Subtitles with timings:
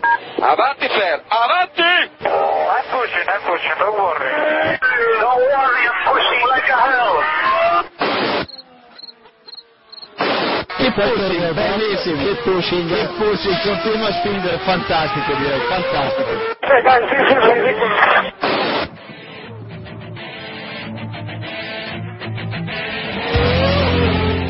[0.00, 1.82] Avanti, Fer, avanti!
[2.22, 4.30] I'm pushing, I'm pushing, don't worry.
[5.18, 7.18] Don't worry, I'm pushing like a hell.
[10.78, 16.30] Che pushing, bellissimo, che pushing, che pushing, continua a spingere, fantastico direi, fantastico.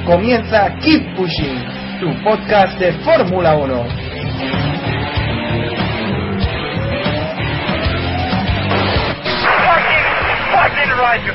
[0.05, 4.68] Comienza Keep Pushing, tu podcast de Fórmula 1.
[10.99, 11.31] Fucking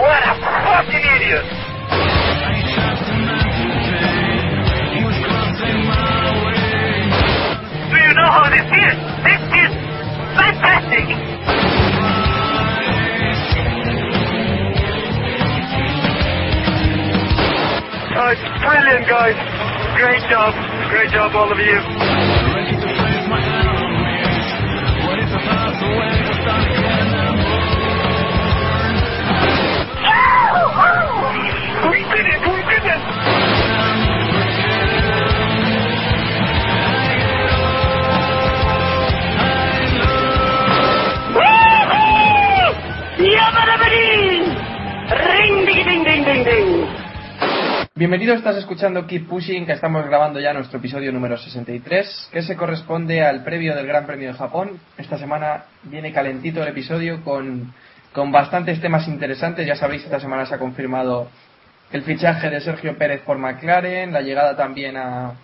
[0.00, 1.44] What a fucking idiot.
[7.92, 8.96] Do you know how this is?
[9.20, 9.72] This is
[10.32, 11.06] fantastic.
[18.16, 19.36] Oh, it's brilliant, guys.
[20.00, 20.54] Great job.
[20.88, 21.76] Great job, all of you.
[47.94, 52.56] Bienvenidos, estás escuchando Keep Pushing, que estamos grabando ya nuestro episodio número 63, que se
[52.56, 54.80] corresponde al previo del Gran Premio de Japón.
[54.98, 57.72] Esta semana viene calentito el episodio con,
[58.12, 59.66] con bastantes temas interesantes.
[59.66, 61.28] Ya sabéis, esta semana se ha confirmado
[61.92, 65.34] el fichaje de Sergio Pérez por McLaren, la llegada también a,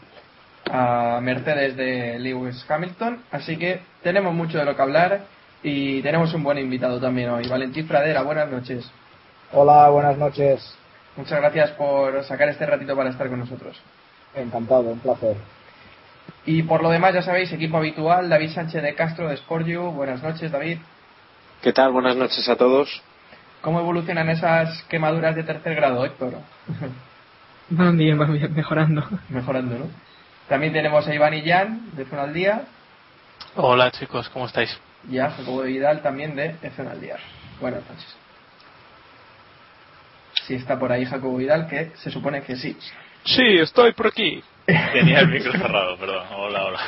[0.71, 3.23] a Mercedes de Lewis Hamilton.
[3.31, 5.21] Así que tenemos mucho de lo que hablar
[5.63, 7.49] y tenemos un buen invitado también hoy.
[7.49, 8.91] Valentín Pradera, buenas noches.
[9.53, 10.75] Hola, buenas noches.
[11.17, 13.81] Muchas gracias por sacar este ratito para estar con nosotros.
[14.35, 15.37] Encantado, un placer.
[16.47, 19.91] Y por lo demás, ya sabéis, equipo habitual, David Sánchez de Castro de Sportju.
[19.91, 20.79] Buenas noches, David.
[21.63, 21.93] ¿Qué tal?
[21.93, 23.03] Buenas noches a todos.
[23.63, 26.35] ¿Cómo evolucionan esas quemaduras de tercer grado, Héctor?
[27.71, 29.05] Van bien, van bien, mejorando.
[29.29, 29.87] Mejorando, ¿no?
[30.49, 32.63] También tenemos a Iván y Jan de F1 al Día
[33.57, 34.75] Hola chicos, ¿cómo estáis?
[35.11, 37.17] y a Jacobo Vidal también de F1 al Día.
[37.61, 38.17] Buenas noches.
[40.47, 42.75] Si está por ahí Jacobo Vidal, que se supone que sí.
[43.25, 44.43] Sí, estoy por aquí.
[44.93, 46.27] Tenía el micro cerrado, perdón.
[46.37, 46.81] Hola, hola.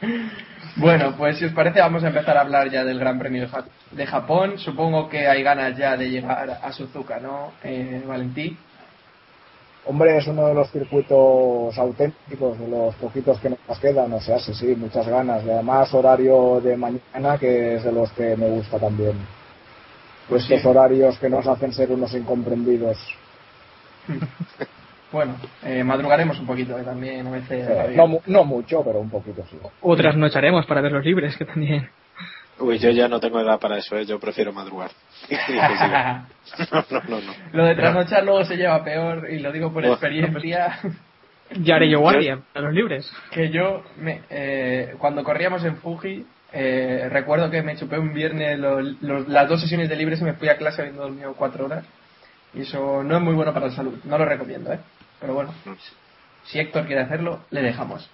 [0.76, 3.46] Bueno, pues si os parece vamos a empezar a hablar ya del Gran Premio de,
[3.48, 4.58] Ja- de Japón.
[4.58, 8.58] Supongo que hay ganas ya de llegar a Suzuka, ¿no, eh, Valentín?
[9.86, 14.40] Hombre, es uno de los circuitos auténticos, de los poquitos que nos quedan, o sea,
[14.40, 15.44] sí, sí, muchas ganas.
[15.44, 19.14] Y además horario de mañana, que es de los que me gusta también.
[20.28, 20.66] Pues Estos sí.
[20.66, 22.98] horarios que nos hacen ser unos incomprendidos.
[25.14, 27.68] Bueno, eh, madrugaremos un poquito eh, también a veces.
[27.68, 29.56] Eh, no, mu- no mucho, pero un poquito sí.
[29.80, 31.88] Otras haremos para ver los libres, que también.
[32.58, 34.04] Uy, yo ya no tengo edad para eso, ¿eh?
[34.06, 34.90] yo prefiero madrugar.
[36.72, 37.32] no, no, no, no.
[37.52, 40.78] Lo de trasnochar luego se lleva peor y lo digo por experiencia
[41.60, 43.08] Ya haré yo guardia para los libres.
[43.30, 48.58] que yo me, eh, cuando corríamos en Fuji eh, recuerdo que me chupé un viernes
[48.58, 51.66] lo- los- las dos sesiones de libres y me fui a clase habiendo dormido cuatro
[51.66, 51.84] horas
[52.54, 54.78] y eso no es muy bueno para la salud, no lo recomiendo, ¿eh?
[55.20, 55.54] Pero bueno,
[56.44, 58.08] si Héctor quiere hacerlo, le dejamos.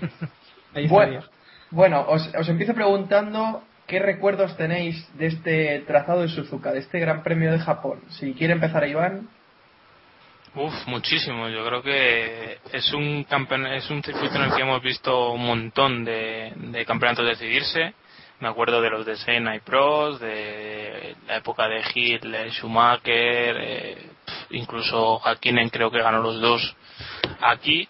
[0.74, 1.22] Ahí Bueno,
[1.70, 6.98] bueno os, os empiezo preguntando qué recuerdos tenéis de este trazado de Suzuka, de este
[7.00, 8.00] Gran Premio de Japón.
[8.10, 9.28] Si quiere empezar Iván,
[10.56, 11.48] Uf, muchísimo.
[11.48, 15.44] Yo creo que es un campeon- es un circuito en el que hemos visto un
[15.44, 17.92] montón de, de campeonatos decidirse.
[18.38, 23.56] Me acuerdo de los de Senna y Pros, de la época de Hill, de Schumacher,
[23.60, 23.96] eh,
[24.50, 26.76] incluso Hakkinen creo que ganó los dos
[27.40, 27.88] aquí.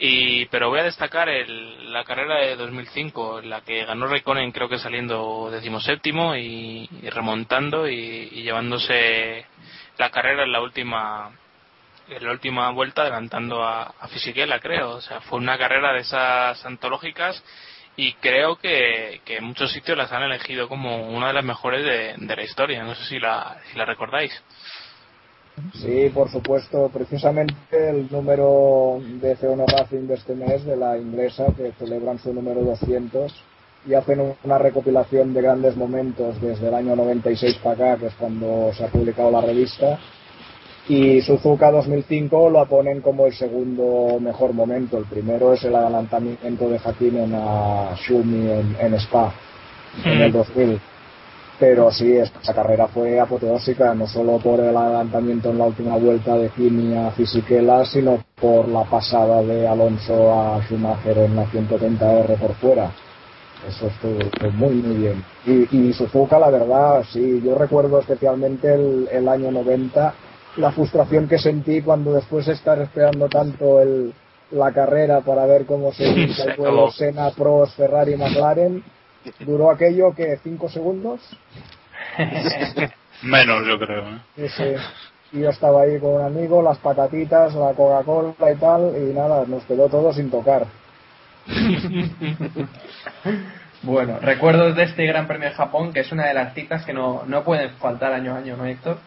[0.00, 4.52] Y, pero voy a destacar el- la carrera de 2005, en la que ganó Raikkonen
[4.52, 9.44] creo que saliendo decimoséptimo y, y remontando y, llevándose
[9.98, 11.30] la carrera en la última
[12.10, 14.08] en la última vuelta adelantando a, a
[14.60, 14.90] creo.
[14.92, 17.42] O sea fue una carrera de esas antológicas
[17.96, 21.84] y creo que, que en muchos sitios las han elegido como una de las mejores
[21.84, 22.84] de, de la historia.
[22.84, 24.32] No sé si la, si la recordáis
[25.74, 31.46] Sí, por supuesto, precisamente el número de F1 Racing de este mes, de la inglesa,
[31.56, 33.34] que celebran su número 200,
[33.86, 38.14] y hacen una recopilación de grandes momentos desde el año 96 para acá, que es
[38.14, 39.98] cuando se ha publicado la revista.
[40.88, 44.98] Y Suzuka 2005 lo ponen como el segundo mejor momento.
[44.98, 49.34] El primero es el adelantamiento de Hakkinen a Shumi en, en Spa
[50.04, 50.80] en el 2000.
[51.58, 56.36] Pero sí, esta carrera fue apoteósica, no solo por el adelantamiento en la última vuelta
[56.36, 62.38] de Kimi a Fisichella, sino por la pasada de Alonso a Schumacher en la 130R
[62.38, 62.92] por fuera.
[63.66, 65.24] Eso estuvo, estuvo muy, muy bien.
[65.46, 70.14] Y, y Suzuka, la verdad, sí, yo recuerdo especialmente el, el año 90,
[70.58, 74.12] la frustración que sentí cuando después de estar esperando tanto el,
[74.52, 76.90] la carrera para ver cómo se el Se acabó.
[76.92, 78.82] Senna, Prost, Ferrari, McLaren,
[79.40, 81.20] duró aquello que cinco segundos.
[83.22, 84.08] Menos, yo creo.
[84.08, 84.20] ¿eh?
[84.36, 84.74] Y, sí,
[85.32, 89.44] y yo estaba ahí con un amigo, las patatitas, la Coca-Cola y tal, y nada,
[89.46, 90.66] nos quedó todo sin tocar.
[93.82, 96.92] Bueno, recuerdos de este Gran Premio de Japón, que es una de las citas que
[96.92, 98.98] no, no pueden faltar año a año, ¿no, Héctor?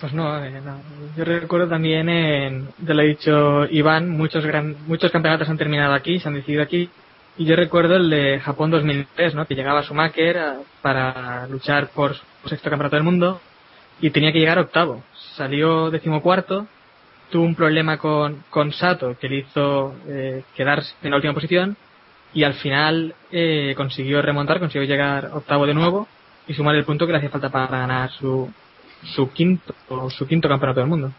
[0.00, 0.80] Pues no, eh, no.
[1.16, 5.94] yo recuerdo también, en, ya lo ha dicho Iván, muchos gran, muchos campeonatos han terminado
[5.94, 6.90] aquí, se han decidido aquí,
[7.38, 9.46] y yo recuerdo el de Japón 2003, ¿no?
[9.46, 13.40] que llegaba Schumacher a- para luchar por su sexto campeonato del mundo
[14.00, 15.02] y tenía que llegar octavo.
[15.36, 16.66] Salió decimocuarto,
[17.30, 21.76] tuvo un problema con, con Sato que le hizo eh, quedarse en la última posición
[22.34, 26.08] y al final eh, consiguió remontar, consiguió llegar octavo de nuevo
[26.46, 28.50] y sumar el punto que le hacía falta para ganar su,
[29.14, 29.74] su quinto
[30.10, 31.12] su quinto campeonato del mundo.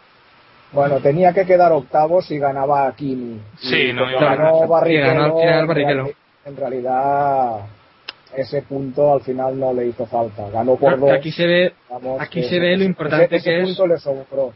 [0.72, 3.40] Bueno, tenía que quedar octavo si ganaba a Kimi.
[3.58, 4.68] Sí, Y no, ganó ganar.
[4.68, 6.04] Barrichello, en Barrichello.
[6.06, 6.14] reali-
[6.44, 7.56] En realidad,
[8.36, 10.48] ese punto al final no le hizo falta.
[10.50, 11.10] Ganó por Claro, dos.
[11.12, 11.74] aquí se ve
[12.18, 14.52] aquí que se ve lo importante ese que es punto le sobró.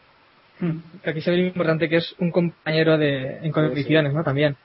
[1.05, 4.25] aquí se ve lo importante que es un compañero de en condiciones, ¿no?
[4.25, 4.57] También.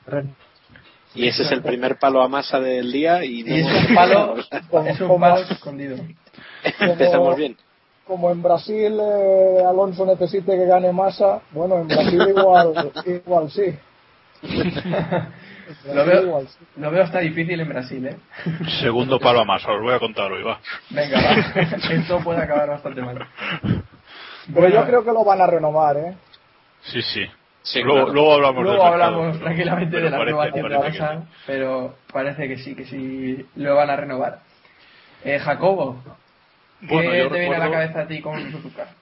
[1.14, 3.96] Y ese es el primer palo a masa del día y, no Y es un
[3.96, 4.36] palo,
[4.88, 5.98] es un palo escondido.
[6.80, 7.58] Empezamos bien.
[8.12, 13.74] Como en Brasil eh, Alonso necesite que gane masa, bueno, en Brasil igual, igual sí.
[15.94, 18.18] Lo veo, lo veo hasta difícil en Brasil, ¿eh?
[18.82, 20.60] Segundo palo a más, os voy a contar hoy, va.
[20.90, 21.62] Venga, va.
[21.94, 23.26] Esto puede acabar bastante mal.
[24.54, 26.14] Pero yo creo que lo van a renovar, ¿eh?
[26.82, 27.26] Sí, sí.
[27.62, 28.14] Sí, luego, claro.
[28.14, 32.76] luego hablamos Luego del hablamos mercado, tranquilamente de la que Massa, pero parece que sí,
[32.76, 34.40] que sí lo van a renovar.
[35.24, 36.04] Eh, Jacobo,
[36.82, 38.88] ¿qué Bueno, yo te viene a la cabeza a ti con Suzuka?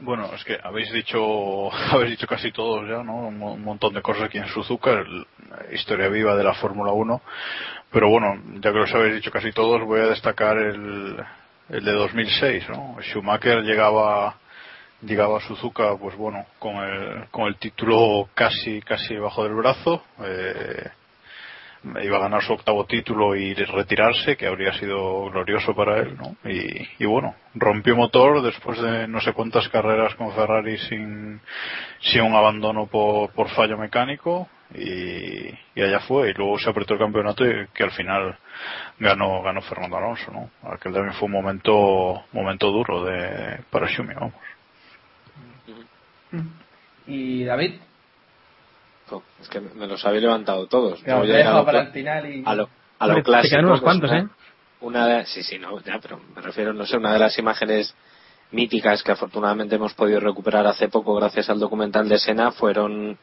[0.00, 3.28] Bueno, es que habéis dicho, habéis dicho casi todos ya, ¿no?
[3.28, 5.26] Un, mo- un montón de cosas aquí en Suzuka, el-
[5.72, 7.20] historia viva de la Fórmula 1.
[7.92, 11.16] Pero bueno, ya que los habéis dicho casi todos, voy a destacar el,
[11.68, 12.96] el de 2006, ¿no?
[13.02, 14.34] Schumacher llegaba,
[15.02, 20.02] llegaba a Suzuka, pues bueno, con el, con el título casi, casi bajo del brazo.
[20.24, 20.88] Eh,
[22.02, 26.36] iba a ganar su octavo título y retirarse, que habría sido glorioso para él, ¿no?
[26.48, 31.40] Y, y bueno, rompió motor después de no sé cuántas carreras con Ferrari sin,
[32.00, 36.30] sin un abandono por, por fallo mecánico y, y allá fue.
[36.30, 38.38] Y luego se apretó el campeonato y que al final
[38.98, 40.50] ganó, ganó Fernando Alonso, ¿no?
[40.70, 44.34] Aquel también fue un momento, momento duro de, para Schumi, vamos.
[47.06, 47.74] ¿Y David?
[49.40, 51.02] Es que me los habéis levantado todos.
[51.02, 52.42] Claro, he dejado para el final y...
[52.46, 52.68] a lo,
[52.98, 53.50] a lo te clásico.
[53.52, 54.28] quedan unos que es cuantos, una- ¿eh?
[54.80, 57.94] Una de, sí, sí, no, ya, pero me refiero, no sé, una de las imágenes
[58.50, 63.18] míticas que afortunadamente hemos podido recuperar hace poco gracias al documental de Sena fueron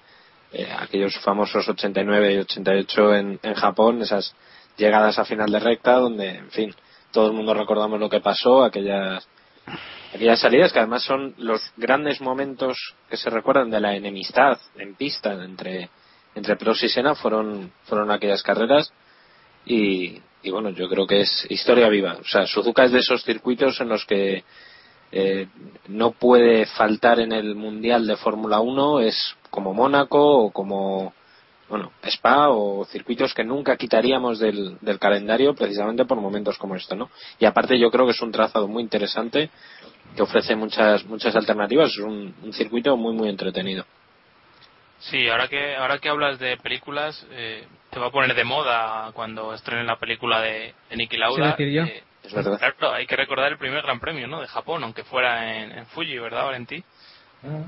[0.54, 4.36] eh, aquellos famosos 89 y 88 en, en Japón, esas
[4.76, 6.76] llegadas a final de recta donde, en fin,
[7.12, 9.28] todo el mundo recordamos lo que pasó, aquellas
[10.14, 14.96] aquellas salidas que además son los grandes momentos que se recuerdan de la enemistad en
[14.96, 15.90] pista entre
[16.36, 18.92] entre Prost y Senna fueron fueron aquellas carreras.
[19.66, 22.18] Y, bueno yo creo que es historia viva.
[22.20, 24.44] O sea Suzuka es de esos circuitos en los que
[25.12, 25.48] eh,
[25.88, 31.14] no puede faltar en el mundial de Fórmula 1 es como Mónaco o como
[31.68, 36.96] bueno Spa o circuitos que nunca quitaríamos del, del calendario precisamente por momentos como este
[36.96, 39.50] no y aparte yo creo que es un trazado muy interesante
[40.16, 43.86] que ofrece muchas muchas alternativas es un, un circuito muy muy entretenido
[45.02, 49.12] Sí, ahora que ahora que hablas de películas, eh, te va a poner de moda
[49.14, 51.56] cuando estrenen la película de, de Niki Lauda.
[51.58, 51.84] Sí, yo.
[51.84, 54.42] Eh, es verdad claro, hay que recordar el primer Gran Premio, ¿no?
[54.42, 56.84] De Japón, aunque fuera en, en Fuji, ¿verdad, Valentí?
[57.44, 57.64] Ah,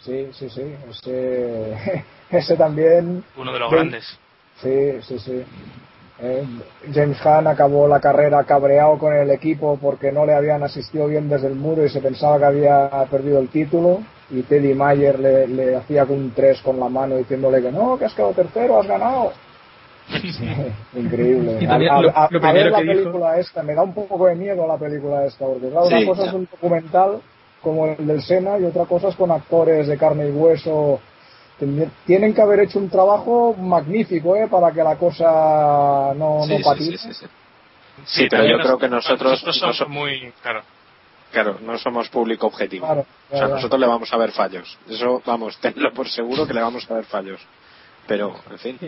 [0.00, 0.62] Sí, sí, sí.
[0.90, 3.24] Ese, ese también.
[3.36, 4.18] Uno de los grandes.
[4.60, 5.44] Sí, sí, sí.
[6.20, 6.44] Eh,
[6.92, 11.28] James Hunt acabó la carrera cabreado con el equipo porque no le habían asistido bien
[11.28, 14.00] desde el muro y se pensaba que había perdido el título.
[14.30, 18.06] Y Teddy Mayer le, le hacía un 3 con la mano diciéndole que no, que
[18.06, 19.32] has quedado tercero, has ganado.
[20.94, 21.66] increíble.
[21.68, 25.68] A, ver la película esta, me da un poco de miedo la película esta, porque
[25.68, 27.20] claro, Sí, una cosa es un documental
[27.62, 31.00] como el del Sena y otra cosa es con actores de carne y hueso.
[32.04, 34.48] Tienen que haber hecho un trabajo magnífico, ¿eh?
[34.50, 36.98] Para que la cosa no, Sí, no sí, patine.
[36.98, 37.26] sí, sí, sí.
[38.06, 40.32] Sí, pero yo creo que nosotros, nosotros somos muy.
[40.42, 40.62] Claro.
[41.30, 42.86] claro, no somos público objetivo.
[42.86, 44.76] Claro, O sea, nosotros le vamos a ver fallos.
[44.88, 47.40] Eso, vamos, tenlo por seguro que le vamos a ver fallos.
[48.06, 48.78] Pero, en fin,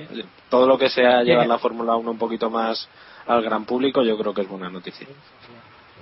[0.51, 2.87] todo lo que sea llevar la Fórmula 1 un poquito más
[3.27, 5.07] al gran público, yo creo que es buena noticia.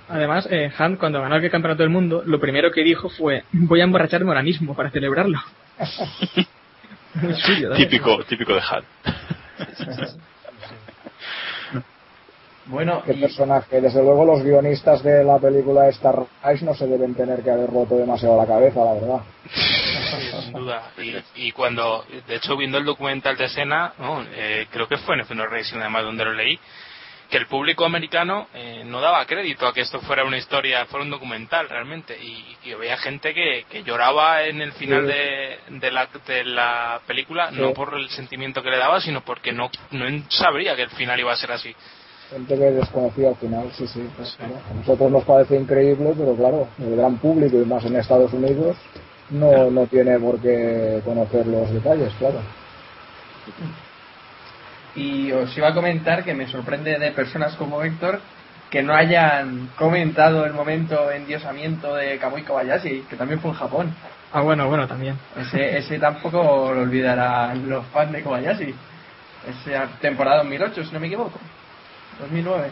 [0.09, 3.79] Además, eh, Hunt, cuando ganó el campeonato del mundo, lo primero que dijo fue: Voy
[3.81, 5.39] a emborracharme ahora mismo para celebrarlo.
[7.21, 7.73] Muy suyo.
[7.75, 8.85] Típico, típico de Hunt.
[12.67, 13.79] Bueno, Qué y- personaje.
[13.79, 17.69] Desde luego los guionistas de la película Star Rise no se deben tener que haber
[17.69, 19.19] roto demasiado la cabeza, la verdad.
[19.53, 20.91] Sí, sin duda.
[20.97, 24.23] Y, y cuando, de hecho, viendo el documental de escena, ¿no?
[24.33, 26.59] Eh, creo que fue en F1 Racing, además, donde lo leí,
[27.29, 31.03] que el público americano eh, no daba crédito a que esto fuera una historia, fuera
[31.05, 32.17] un documental realmente.
[32.21, 35.07] Y, y había gente que, que lloraba en el final Sí.
[35.07, 37.57] de, de, la, de la película, Sí.
[37.59, 41.19] no por el sentimiento que le daba, sino porque no, no sabría que el final
[41.19, 41.75] iba a ser así.
[42.29, 44.07] Gente que desconocía al final, sí, sí.
[44.17, 44.55] pues, claro.
[44.69, 48.75] A nosotros nos parece increíble, pero claro, el gran público y más en Estados Unidos
[49.29, 52.39] no, no tiene por qué conocer los detalles, claro.
[54.95, 58.19] Y os iba a comentar que me sorprende de personas como Héctor
[58.69, 63.95] que no hayan comentado el momento endiosamiento de Kamui Kobayashi, que también fue en Japón.
[64.33, 65.17] Ah, bueno, bueno, también.
[65.37, 68.73] Ese, ese tampoco lo olvidarán los fans de Kobayashi.
[69.47, 71.39] Esa temporada 2008, si no me equivoco.
[72.19, 72.69] 2009.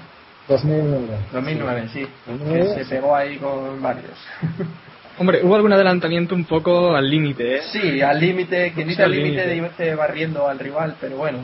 [0.47, 1.07] 2009.
[1.31, 2.07] 2009, sí.
[2.27, 2.75] 2009.
[2.75, 4.17] Que se pegó ahí con varios.
[5.19, 7.61] Hombre, hubo algún adelantamiento un poco al límite, ¿eh?
[7.71, 11.39] Sí, al límite, quien dice Sí, al límite de irse barriendo al rival, pero bueno.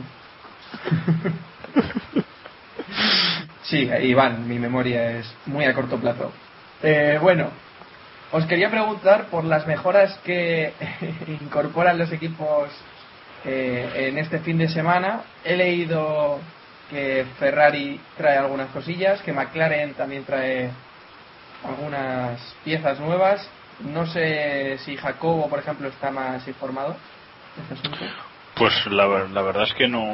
[3.62, 6.32] Sí, Iván, mi memoria es muy a corto plazo.
[6.82, 7.50] Eh, bueno,
[8.32, 10.72] os quería preguntar por las mejoras que
[11.40, 12.68] incorporan los equipos
[13.44, 15.22] eh, en este fin de semana.
[15.44, 16.40] He leído
[16.90, 20.70] que Ferrari trae algunas cosillas, que McLaren también trae
[21.64, 23.48] algunas piezas nuevas.
[23.80, 26.96] No sé si Jacobo, por ejemplo, está más informado
[27.56, 28.29] de este asunto.
[28.60, 30.04] Pues la, ver- la verdad es que no,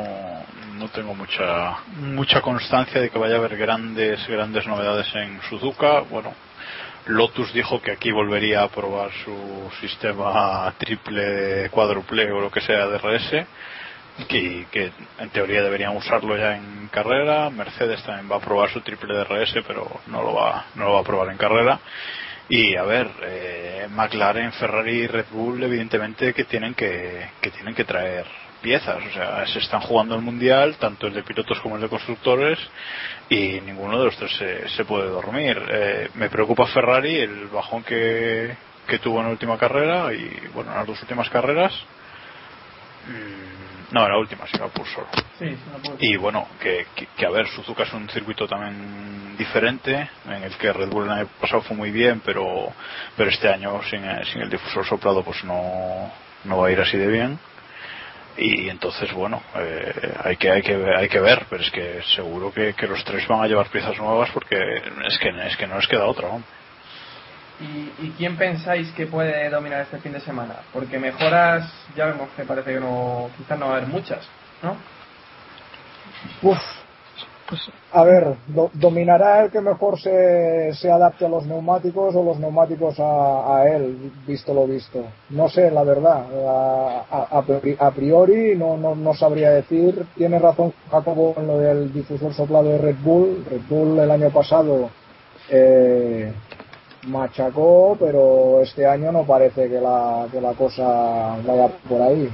[0.77, 6.03] no tengo mucha mucha constancia de que vaya a haber grandes grandes novedades en Suzuka.
[6.03, 6.33] Bueno,
[7.07, 12.87] Lotus dijo que aquí volvería a probar su sistema triple, cuádruple o lo que sea
[12.87, 13.47] de RS,
[14.29, 17.51] que, que en teoría deberían usarlo ya en carrera.
[17.51, 20.93] Mercedes también va a probar su triple de RS, pero no lo va, no lo
[20.95, 21.81] va a probar en carrera.
[22.49, 27.75] Y a ver, eh, McLaren, Ferrari y Red Bull, evidentemente que tienen que, que tienen
[27.75, 28.25] que traer
[28.63, 29.03] piezas.
[29.05, 32.59] O sea, se están jugando el mundial, tanto el de pilotos como el de constructores,
[33.29, 35.61] y ninguno de los tres se, se puede dormir.
[35.69, 38.55] Eh, me preocupa Ferrari, el bajón que,
[38.87, 41.73] que tuvo en la última carrera y, bueno, en las dos últimas carreras.
[43.09, 43.46] Mm,
[43.91, 45.07] no, la última, Singapur solo.
[45.39, 45.57] Sí,
[46.01, 50.57] Y bueno, que, que, que, a ver, Suzuka es un circuito también diferente, en el
[50.57, 52.45] que Red Bull el año pasado fue muy bien, pero,
[53.17, 56.11] pero este año sin, sin el difusor soplado pues no,
[56.45, 57.39] no va a ir así de bien.
[58.39, 62.03] Y entonces, bueno, eh, hay, que, hay, que, ver- hay que ver, pero es que
[62.15, 64.57] seguro que, que los tres van a llevar piezas nuevas porque
[65.07, 66.29] es que, es que no les queda otra.
[66.29, 66.43] ¿no?
[67.61, 70.57] ¿Y, ¿Y quién pensáis que puede dominar este fin de semana?
[70.73, 71.65] Porque mejoras,
[71.97, 74.29] ya vemos que parece que no, quizás no va a haber muchas,
[74.63, 74.77] ¿no?
[76.43, 76.59] Uf.
[77.93, 82.39] A ver, do- ¿dominará el que mejor se, se adapte a los neumáticos o los
[82.41, 85.05] neumáticos a, a él, visto lo visto?
[85.31, 86.27] No sé, la verdad.
[86.49, 87.45] A, a-
[87.87, 90.05] a priori no, no, no sabría decir.
[90.17, 93.45] Tiene razón Jacobo en lo del difusor soplado de Red Bull.
[93.49, 94.91] Red Bull el año pasado
[95.49, 96.33] eh,
[97.07, 102.29] machacó, pero este año no parece que la, que la cosa vaya por ahí.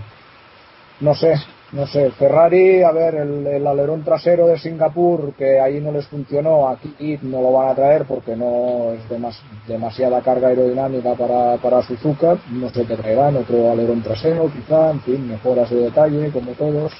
[1.00, 1.34] No sé,
[1.72, 2.10] no sé.
[2.12, 7.18] Ferrari, a ver, el, el alerón trasero de Singapur, que ahí no les funcionó, aquí
[7.22, 12.38] no lo van a traer porque no es demas- demasiada carga aerodinámica para, para Suzuka.
[12.50, 16.92] No sé qué traerán, otro alerón trasero, quizá, en fin, mejoras de detalle, como todos.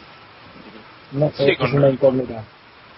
[1.13, 2.43] No sé, Sí, es una incógnita.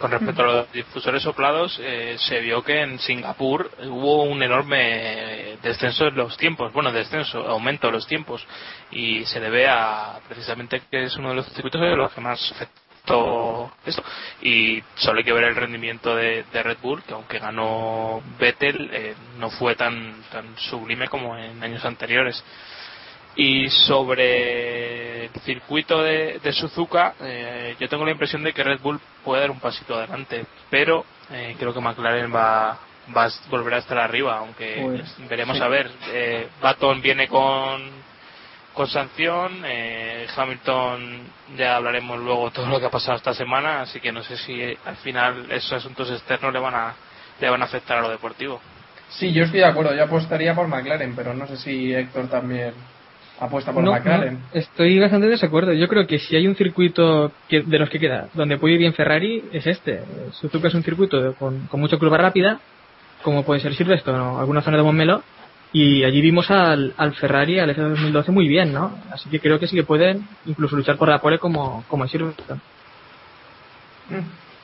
[0.04, 5.56] Con respecto a los difusores soplados, eh, se vio que en Singapur hubo un enorme
[5.62, 8.46] descenso en los tiempos, bueno, descenso, aumento de los tiempos,
[8.90, 12.52] y se debe a precisamente que es uno de los circuitos de los que más
[12.52, 14.04] afectó esto.
[14.42, 18.90] Y solo hay que ver el rendimiento de, de Red Bull, que aunque ganó Vettel,
[18.92, 22.44] eh, no fue tan, tan sublime como en años anteriores.
[23.36, 28.80] Y sobre el circuito de, de Suzuka, eh, yo tengo la impresión de que Red
[28.80, 32.78] Bull puede dar un pasito adelante, pero eh, creo que McLaren va,
[33.16, 35.62] va a volver a estar arriba, aunque Pues, veremos sí.
[35.62, 35.90] a ver.
[36.12, 37.82] Eh, Baton viene con,
[38.72, 41.22] con sanción, eh, Hamilton
[41.56, 44.60] ya hablaremos luego todo lo que ha pasado esta semana, así que no sé si
[44.62, 46.94] eh, al final esos asuntos externos le van a,
[47.40, 48.60] le van a afectar a lo deportivo.
[49.08, 52.74] Sí, yo estoy de acuerdo, yo apostaría por McLaren, pero no sé si Héctor también
[53.40, 54.34] apuesta por No, McLaren.
[54.34, 55.72] no, estoy bastante de desacuerdo.
[55.72, 58.80] Yo creo que si hay un circuito que- de los que queda donde puede ir
[58.80, 60.00] bien Ferrari, es este.
[60.32, 62.60] Suzuka es un circuito con, con mucha curva rápida,
[63.22, 65.22] como puede ser Silverstone o alguna zona de Montmeló,
[65.72, 68.96] y allí vimos al, al Ferrari, al F2012 muy bien, ¿no?
[69.10, 72.10] Así que creo que sí que pueden incluso luchar por la pole como, como en
[72.10, 72.60] Silverstone.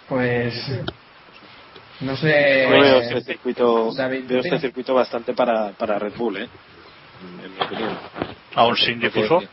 [0.08, 0.54] Pues
[2.00, 2.64] no sé.
[2.64, 6.48] Yo veo este circuito, David, veo este circuito bastante para, para Red Bull, ¿eh?
[7.20, 7.98] En, mi opinión.
[8.54, 9.46] ¿Aún sin difusor?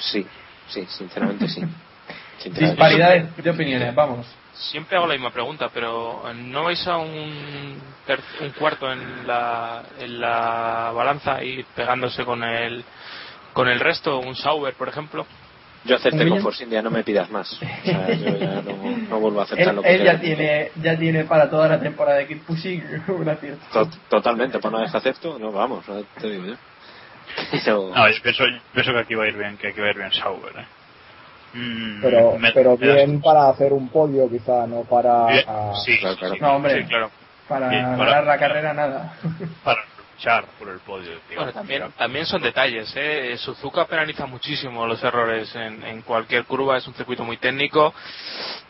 [0.00, 0.26] Sí,
[0.68, 1.60] sí, sinceramente sí.
[2.38, 2.70] Sinceramente.
[2.70, 4.26] Disparidad de, opiniones, vamos.
[4.54, 7.78] Siempre hago la misma pregunta, pero ¿no vais a un,
[8.40, 12.82] un cuarto en la, en la balanza y pegándose con el,
[13.52, 14.18] con el resto?
[14.20, 15.26] Un Sauber, por ejemplo.
[15.84, 16.42] Yo acepté ¿Un con?
[16.42, 17.50] Force India, no me pidas más.
[17.52, 20.70] O sea, yo ya no, no vuelvo a aceptar Él, lo que él ya tiene,
[20.76, 23.64] ya tiene para toda la temporada de Keep Pushing un acierto.
[23.72, 26.54] To- Totalmente, por una vez que acepto, no vamos, no te digo yo.
[27.64, 28.44] Pero- No, yo pienso,
[28.74, 30.66] pienso que aquí va a ir bien, que aquí va a ir bien Sauber, ¿eh?
[31.52, 35.26] Mm, Pero, me- pero me das- bien para hacer un podio, quizá, no para.
[35.28, 35.44] Bien,
[35.84, 36.34] sí, Claro, claro.
[36.34, 36.82] sí, No, hombre.
[36.82, 37.10] sí, claro.
[37.48, 39.14] Para Bien, para- ganar la carrera, nada.
[39.64, 39.80] Para
[40.58, 41.18] por el podio.
[41.34, 42.92] Bueno, también, también son detalles.
[42.96, 43.36] ¿eh?
[43.38, 46.76] Suzuka penaliza muchísimo los errores en, en cualquier curva.
[46.76, 47.94] Es un circuito muy técnico.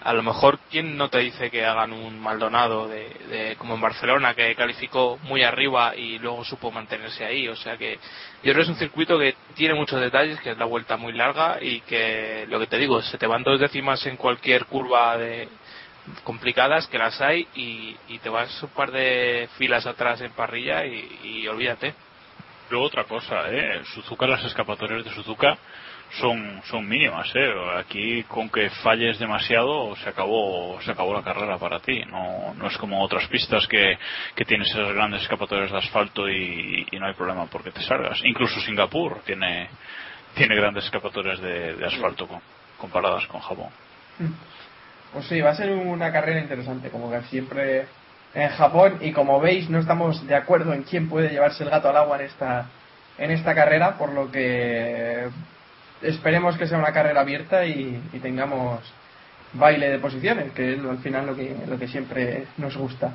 [0.03, 3.81] A lo mejor, ¿quién no te dice que hagan un Maldonado de, de- como en
[3.81, 7.49] Barcelona, que calificó muy arriba y luego supo mantenerse ahí?
[7.49, 7.95] O sea que
[8.43, 11.13] yo creo que es un circuito que tiene muchos detalles, que es la vuelta muy
[11.13, 15.19] larga y que, lo que te digo, se te van dos décimas en cualquier curva
[15.19, 15.49] de
[16.25, 20.85] complicadas que las hay y, y te vas un par de filas atrás en parrilla
[20.87, 21.95] y, y olvídate.
[22.71, 23.83] Luego otra cosa, ¿eh?
[23.85, 25.59] Suzuka, las escapatorias de Suzuka
[26.21, 27.53] son, son mínimas, ¿eh?
[27.77, 32.01] Aquí con que falles demasiado se acabó, se acabó la carrera para ti.
[32.07, 33.99] No, no es como otras pistas que,
[34.37, 38.21] que tienes esas grandes escapatorias de asfalto y, y no hay problema porque te salgas.
[38.25, 39.69] Incluso Singapur tiene,
[40.37, 42.43] tiene grandes escapatorias de, de asfalto con-
[42.79, 43.71] comparadas con Japón.
[45.13, 47.87] Pues sí, va a ser una carrera interesante, como que siempre
[48.35, 48.99] en Japón.
[49.01, 52.19] Y como veis, no estamos de acuerdo en quién puede llevarse el gato al agua
[52.19, 52.67] en esta,
[53.19, 55.29] en esta carrera, por lo que
[56.03, 58.81] esperemos que sea una carrera abierta y, tengamos
[59.53, 63.13] baile de posiciones, que es al final lo que, lo que siempre nos gusta.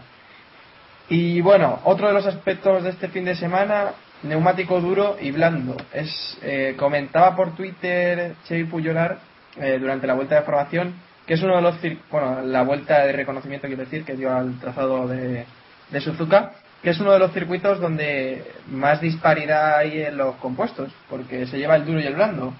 [1.07, 3.91] Y bueno, otro de los aspectos de este fin de semana,
[4.23, 5.77] neumático duro y blando.
[5.93, 9.19] Es, eh, comentaba por Twitter Chevy Puyolar
[9.57, 11.75] eh, durante la vuelta de formación que es uno de los
[12.11, 15.45] bueno, la vuelta de reconocimiento quiero decir que dio al trazado de,
[15.89, 16.51] de Suzuka,
[16.83, 21.57] que es uno de los circuitos donde más disparidad hay en los compuestos, porque se
[21.57, 22.53] lleva el duro y el blando,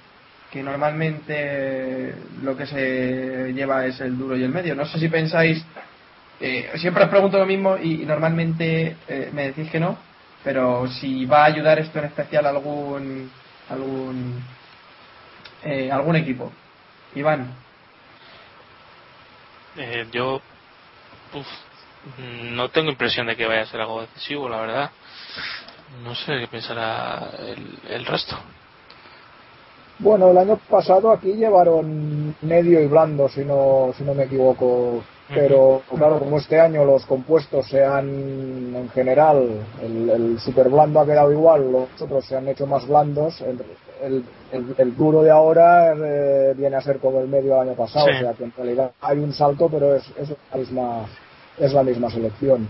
[0.52, 4.74] que normalmente lo que se lleva es el duro y el medio.
[4.76, 5.64] No sé si pensáis
[6.40, 9.98] eh, siempre os pregunto lo mismo y, y normalmente eh, me decís que no,
[10.44, 13.30] pero si va a ayudar esto en especial a algún
[13.70, 14.44] algún
[15.64, 16.52] eh, algún equipo.
[17.16, 17.54] Iván,
[19.78, 20.42] Eh, yo
[21.34, 21.48] uf,
[22.54, 24.92] no tengo impresión de que vaya a ser algo decisivo, la verdad.
[26.04, 28.38] No sé qué pensará el, el resto.
[30.00, 35.04] Bueno, el año pasado aquí llevaron medio y blando, si no, si no me equivoco.
[35.28, 38.08] Pero claro, como este año los compuestos se han,
[38.76, 42.88] en general, el, el super blando ha quedado igual, los otros se han hecho más
[42.88, 43.42] blandos.
[44.02, 44.24] El,
[44.78, 48.14] el, duro de ahora eh, viene a ser como el medio del año pasado, Sí.
[48.16, 51.06] o sea que en realidad hay un salto, pero es, es la misma,
[51.58, 52.68] es la misma selección.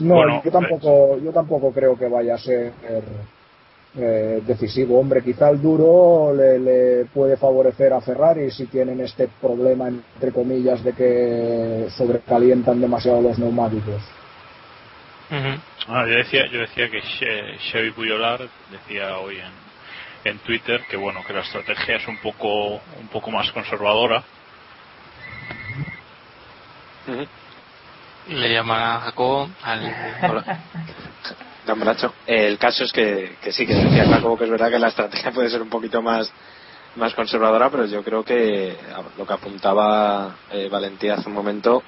[0.00, 2.72] No, Bueno, yo tampoco, yo tampoco creo que vaya a ser
[3.96, 5.00] eh, decisivo.
[5.00, 10.30] Hombre, quizá el duro le, le puede favorecer a Ferrari si tienen este problema, entre
[10.30, 14.00] comillas, de que sobrecalientan demasiado los neumáticos.
[15.30, 19.52] Ah, yo decía, yo decía que Che- Chevy Puyolar decía hoy en,
[20.28, 24.22] en Twitter que bueno que la estrategia es un poco un poco más conservadora.
[28.28, 29.94] Le llaman a Jacobo al...
[31.76, 32.14] Bracho.
[32.26, 35.32] El caso es que, que sí, que decía Jacobo que es verdad que la estrategia
[35.32, 36.32] puede ser un poquito más
[36.96, 38.76] más conservadora, pero yo creo que
[39.16, 41.82] lo que apuntaba eh, Valentía hace un momento,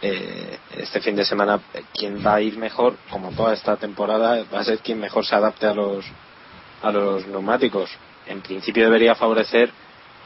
[0.00, 4.44] eh, este fin de semana eh, quien va a ir mejor, como toda esta temporada,
[4.52, 6.04] va a ser quien mejor se adapte a los
[6.82, 7.90] a los neumáticos.
[8.26, 9.70] En principio debería favorecer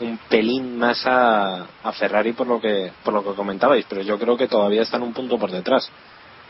[0.01, 4.19] un pelín más a, a Ferrari por lo que por lo que comentabais, pero yo
[4.19, 5.91] creo que todavía están un punto por detrás.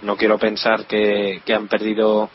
[0.02, 2.28] No quiero pensar que, que han perdido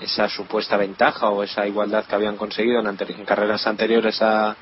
[0.00, 4.56] esa supuesta ventaja o esa igualdad que habían conseguido en, anteri- en carreras anteriores a,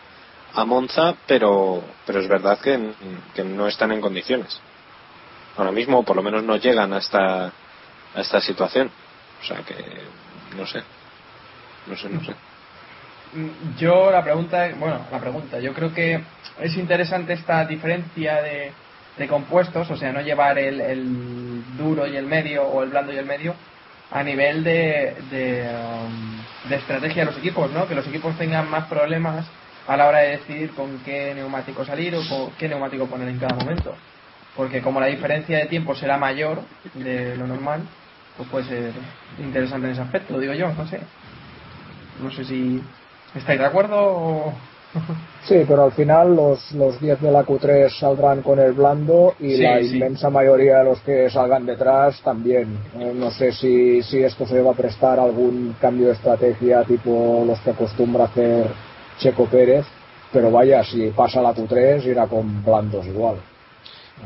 [0.54, 2.92] a Monza, pero, pero es verdad que,
[3.34, 4.58] que no están en condiciones.
[5.56, 7.46] Ahora mismo, por lo menos, no llegan a esta,
[8.14, 8.90] a esta situación.
[9.42, 9.74] O sea que,
[10.56, 10.82] no sé.
[11.88, 12.32] No sé, no sé.
[13.34, 16.20] Mm, Yo la pregunta, bueno, la pregunta, yo creo que
[16.60, 18.72] es interesante esta diferencia de,
[19.16, 23.12] de compuestos, o sea, no llevar el, el duro y el medio o el blando
[23.12, 23.54] y el medio
[24.10, 27.86] a nivel de, um, de estrategia de los equipos, ¿no?
[27.86, 29.46] Que los equipos tengan más problemas
[29.86, 33.38] a la hora de decidir con qué neumático salir o con qué neumático poner en
[33.38, 33.94] cada momento.
[34.56, 36.62] Porque como la diferencia de tiempo será mayor
[36.94, 37.82] de lo normal,
[38.36, 38.92] pues puede ser
[39.38, 41.00] interesante en ese aspecto, digo yo, no sé.
[42.22, 42.82] No sé si
[43.34, 44.52] estáis de acuerdo o...
[45.44, 49.54] Sí, pero al final los, los 10 de la Q3 saldrán con el blando y
[49.56, 49.96] Sí, la sí.
[49.96, 52.78] inmensa mayoría de los que salgan detrás también.
[52.98, 57.44] Eh, no sé si, si esto se va a prestar algún cambio de estrategia tipo
[57.46, 58.66] los que acostumbra hacer
[59.18, 59.86] Checo Pérez,
[60.32, 63.36] pero vaya, si pasa la Q3 irá con blandos igual.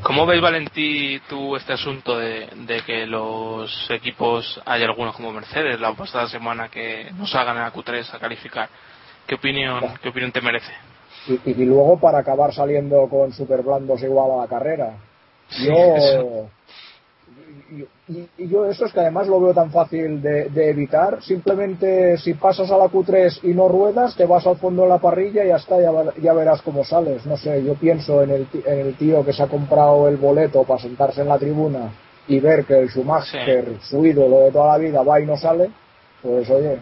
[0.01, 5.81] ¿Cómo ves, Valentí, tú este asunto de, de que los equipos, hay algunos como Mercedes,
[5.81, 8.69] la pasada semana que no salgan en la Q3 a calificar?
[9.27, 10.73] ¿Qué opinión, qué opinión te merece?
[11.29, 14.95] Y, y luego para acabar saliendo con super blandos igual a la carrera.
[15.49, 16.51] Sí, Yo, eso.
[18.09, 21.23] Y, y- yo eso es que además lo veo tan fácil de, de evitar.
[21.23, 24.99] Simplemente si pasas a la Q3 y no ruedas, te vas al fondo de la
[24.99, 27.25] parrilla y ya está, ya, ya verás cómo sales.
[27.27, 30.65] No sé, yo pienso en el, en el tío que se ha comprado el boleto
[30.65, 31.91] para sentarse en la tribuna
[32.29, 35.71] y ver que el Schumacher, su ídolo de toda la vida, va y no sale.
[36.23, 36.79] Pues oye,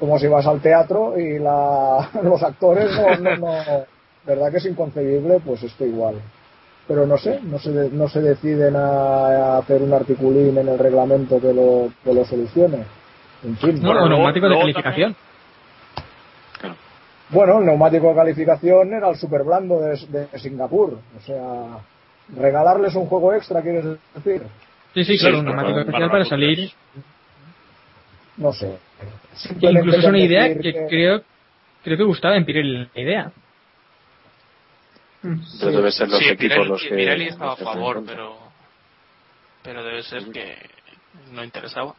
[0.00, 3.86] como si vas al teatro y la, los actores no, no, no,
[4.26, 6.16] verdad que es inconcebible, pues esto igual.
[6.88, 8.80] Pero no sé, no se, de- no se deciden a,
[9.54, 12.84] a hacer un articulín en el reglamento que lo, que lo solucione.
[13.44, 13.82] En fin.
[13.82, 15.16] No, o neumáticos de calificación.
[17.30, 19.98] Bueno, el neumático de calificación era el super blando de,
[20.30, 20.98] de Singapur.
[21.16, 21.78] O sea,
[22.40, 24.42] regalarles un juego extra, ¿quieres decir?
[24.94, 26.70] Sí, sí, claro, un neumático especial para salir.
[28.36, 28.78] No sé.
[29.60, 31.22] Incluso es una idea que creo
[31.82, 33.32] creo que gustaba en Pirelli la idea.
[35.60, 36.88] Pero debe ser los sí, equipos Pirelli, los que.
[36.88, 38.38] Pirelli estaba a favor, pero,
[39.62, 40.56] pero debe ser que
[41.32, 41.94] no interesaba.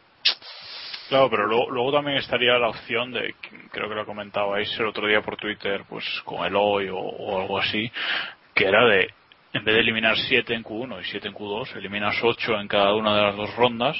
[1.08, 3.34] Claro, pero luego, luego también estaría la opción de,
[3.70, 7.40] creo que lo comentabais el otro día por Twitter, pues con el hoy o, o
[7.40, 7.90] algo así,
[8.54, 9.08] que era de,
[9.54, 12.94] en vez de eliminar 7 en Q1 y 7 en Q2, eliminas 8 en cada
[12.94, 13.96] una de las dos rondas,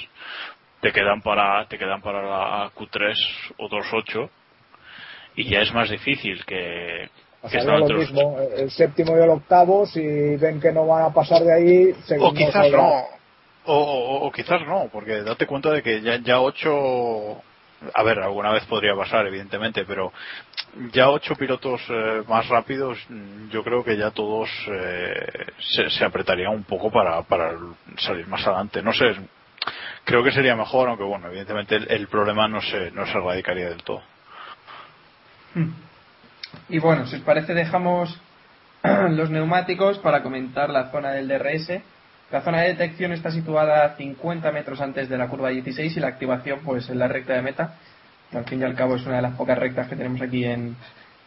[0.80, 3.14] te quedan para, te quedan para la Q3
[3.56, 4.30] otros 8
[5.36, 7.08] y ya es más difícil que
[7.42, 11.42] Pasaría lo mismo, el séptimo y el octavo, si ven que no van a pasar
[11.42, 12.82] de ahí, O quizás saldrá.
[12.82, 13.04] no.
[13.64, 17.40] O, o- o quizás no, porque date cuenta de que ya, ya ocho.
[17.94, 20.12] A ver, alguna vez podría pasar, evidentemente, pero
[20.92, 26.04] ya ocho pilotos eh, más rápidos, mm, yo creo que ya todos eh, se, se
[26.04, 27.52] apretarían un poco para, para
[27.98, 28.82] salir más adelante.
[28.82, 29.14] No sé,
[30.04, 33.68] creo que sería mejor, aunque bueno, evidentemente el, el problema no se, no se erradicaría
[33.68, 34.02] del todo.
[36.68, 38.18] Y bueno, si os parece dejamos
[39.10, 41.80] los neumáticos para comentar la zona del DRS.
[42.30, 46.00] La zona de detección está situada a 50 metros antes de la curva 16 y
[46.00, 47.74] la activación pues en la recta de meta.
[48.32, 50.76] al fin y al cabo es una de las pocas rectas que tenemos aquí en,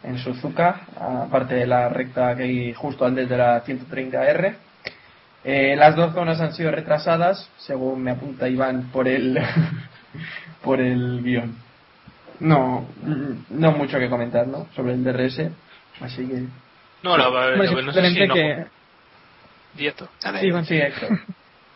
[0.04, 4.54] en Suzuka, aparte de la recta que hay justo antes de la 130R.
[5.44, 9.40] Eh, las dos zonas han sido retrasadas, según me apunta Iván por el,
[10.62, 11.56] por el guion.
[12.42, 12.88] No,
[13.50, 14.66] no mucho que comentar, ¿no?
[14.74, 15.50] Sobre el DRS,
[16.00, 16.44] así que...
[17.02, 18.66] No, lo que no sé si simplemente no- que
[19.74, 20.08] Dieto.
[20.18, 20.64] Sí, Iván.
[20.66, 21.18] Sí, Héctor.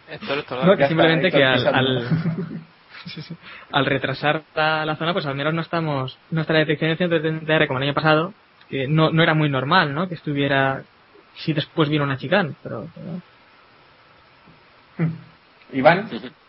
[0.09, 2.09] Héctor, Héctor, No, que simplemente Héctor que al, al,
[3.07, 3.37] sí, sí.
[3.72, 7.79] al retrasar la, la zona, pues al menos no estamos, nuestra detección de 130R como
[7.79, 8.35] el año pasado,
[8.68, 10.09] que no, no era muy normal, ¿no?
[10.09, 10.83] Que estuviera,
[11.37, 13.22] si después vino una chicane, pero, pero-
[15.72, 16.09] Iván,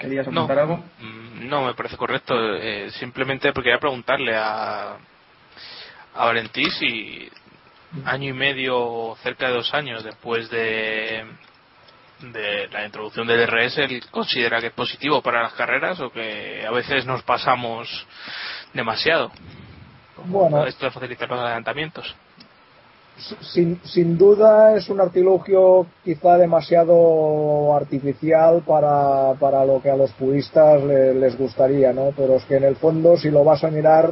[0.00, 0.40] ¿querías No.
[0.42, 0.76] apuntar algo?
[0.98, 2.34] Mm, No, me parece correcto.
[2.56, 4.96] eh, simplemente porque quería preguntarle a,
[6.14, 7.30] a Valentí si
[8.04, 11.24] año y medio o cerca de dos años después de,
[12.20, 16.64] de la introducción del DRS, él considera que es positivo para las carreras o que
[16.66, 18.06] a veces nos pasamos
[18.74, 19.32] demasiado.
[20.26, 22.14] Bueno, Esto de facilitar los adelantamientos.
[23.40, 30.10] Sin, sin duda es un artilugio quizá demasiado artificial para, para lo que a los
[30.12, 32.10] puristas le- les gustaría, ¿no?
[32.16, 34.10] Pero es que en el fondo, si lo vas a mirar,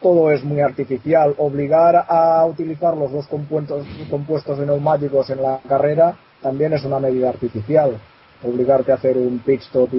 [0.00, 1.34] todo es muy artificial.
[1.38, 6.98] Obligar a utilizar los dos compuestos, compuestos de neumáticos en la carrera también es una
[6.98, 7.96] medida artificial.
[8.44, 9.96] Obligarte a hacer un pit stop y,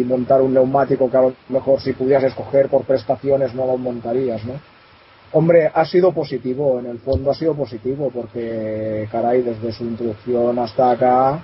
[0.00, 3.78] y montar un neumático que a lo mejor si pudieras escoger por prestaciones no lo
[3.78, 4.52] montarías, ¿no?
[5.32, 10.58] Hombre, ha sido positivo, en el fondo ha sido positivo, porque, caray, desde su introducción
[10.58, 11.40] hasta acá,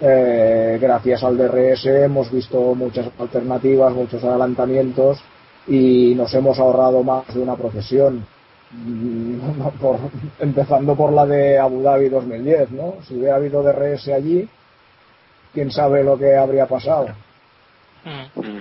[0.00, 5.18] eh, gracias al DRS hemos visto muchas alternativas, muchos adelantamientos
[5.66, 8.26] y nos hemos ahorrado más de una procesión.
[8.72, 9.38] Mm,
[9.80, 9.98] por-
[10.40, 12.94] empezando por la de Abu Dhabi 2010, ¿no?
[13.06, 14.48] Si hubiera habido DRS allí,
[15.52, 17.08] quién sabe lo que habría pasado.
[18.04, 18.58] Mm.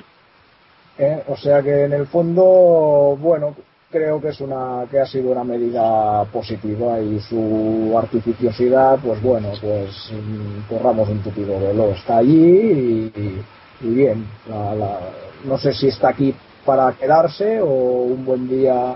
[0.97, 1.23] ¿eh?
[1.27, 3.55] O sea que en el fondo, bueno,
[3.95, 9.49] creo que es una que ha sido una medida positiva y su artificiosidad, pues bueno,
[9.61, 11.91] pues mm, corramos un tupido velo.
[11.91, 13.41] Está allí y,
[13.87, 14.27] bien.
[14.49, 14.99] La- la-
[15.45, 18.95] no sé si está aquí para quedarse o un buen día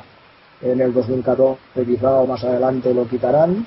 [0.61, 3.65] en el 2014 quizá o más adelante lo quitarán.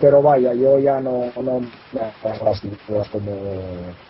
[0.00, 1.60] Pero vaya, yo ya no, no
[1.92, 3.30] las como,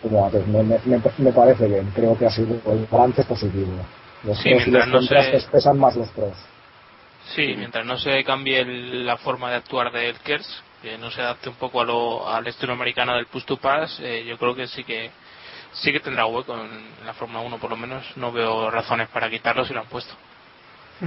[0.01, 0.45] como antes.
[0.47, 1.89] Me, me- me- parece bien.
[1.95, 3.71] Creo que ha sido el balance positivo.
[4.23, 6.33] Los Sí, pros y los no se- pesan más los pros.
[7.33, 11.21] Sí, mientras no se cambie el- la forma de actuar del KERS, que no se
[11.21, 14.55] adapte un poco a lo, al estilo americano del push to pass, eh, yo creo
[14.55, 15.09] que sí que
[15.73, 19.29] sí que tendrá hueco en la Fórmula 1, por lo menos no veo razones para
[19.29, 20.13] quitarlo si lo han puesto.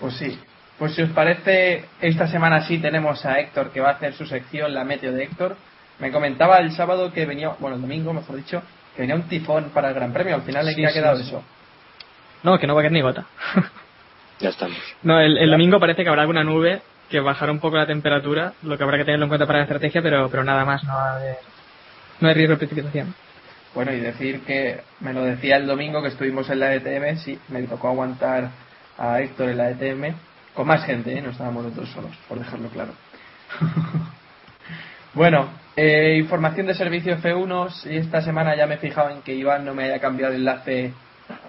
[0.00, 0.38] Pues sí.
[0.78, 4.26] Pues si os parece, esta semana sí tenemos a Héctor que va a hacer su
[4.26, 5.56] sección, la meteo de Héctor.
[6.00, 8.60] Me comentaba el sábado que venía, bueno, el domingo, mejor dicho,
[8.96, 10.34] que venía un tifón para el Gran Premio.
[10.34, 11.22] Al final, ¿en Sí, qué ha quedado sí.
[11.28, 11.44] eso?
[12.42, 13.24] No, que no va a caer ni gota.
[14.40, 14.76] Ya estamos.
[15.02, 18.54] No, el, el domingo parece que habrá alguna nube que bajará un poco la temperatura,
[18.62, 20.94] lo que habrá que tenerlo en cuenta para la estrategia, pero, pero nada más, no
[20.94, 21.38] va a haber-
[22.20, 23.14] no hay riesgo de precipitación.
[23.74, 27.38] Bueno, y decir que me lo decía el domingo que estuvimos en la ETM, sí,
[27.48, 28.50] me tocó aguantar
[28.98, 30.14] a Héctor en la ETM,
[30.54, 31.20] con más gente, ¿eh?
[31.20, 32.92] no estábamos nosotros solos, por dejarlo claro.
[35.14, 39.34] bueno, eh, información de servicio F1, y esta semana ya me he fijado en que
[39.34, 40.92] Iván no me haya cambiado el enlace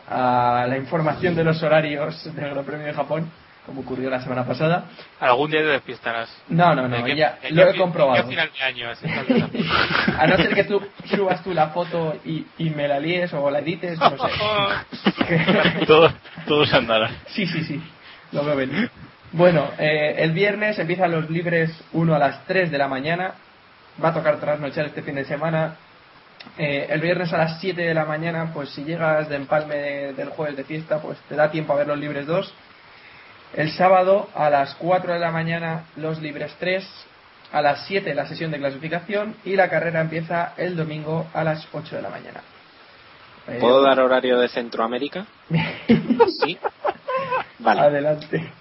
[0.07, 3.31] a la información de los horarios del Gran Premio de Japón,
[3.65, 4.85] como ocurrió la semana pasada.
[5.19, 6.29] Algún día te despistarás.
[6.49, 8.27] No, no, no, ya lo he comprobado.
[8.27, 9.07] final de año, así.
[10.19, 13.49] A no ser que tú subas tú la foto y, y me la líes o
[13.49, 15.85] la edites, no sé.
[15.87, 16.13] todo,
[16.47, 17.09] todo se andará.
[17.27, 17.81] Sí, sí, sí,
[18.31, 18.89] lo veo venir.
[19.31, 23.33] Bueno, eh, el viernes empiezan los libres 1 a las 3 de la mañana.
[24.01, 25.75] Va a tocar trasnochar este fin de semana.
[26.57, 30.13] Eh, el viernes a las 7 de la mañana, pues si llegas de empalme de-
[30.13, 32.53] del jueves de fiesta, pues te da tiempo a ver los libres 2.
[33.55, 36.87] El sábado a las 4 de la mañana los libres 3.
[37.51, 41.65] A las 7 la sesión de clasificación y la carrera empieza el domingo a las
[41.71, 42.41] 8 de la mañana.
[43.47, 45.25] Eh, ¿Puedo dar horario de Centroamérica?
[46.43, 46.57] Sí.
[47.59, 47.81] Vale.
[47.81, 48.51] Adelante.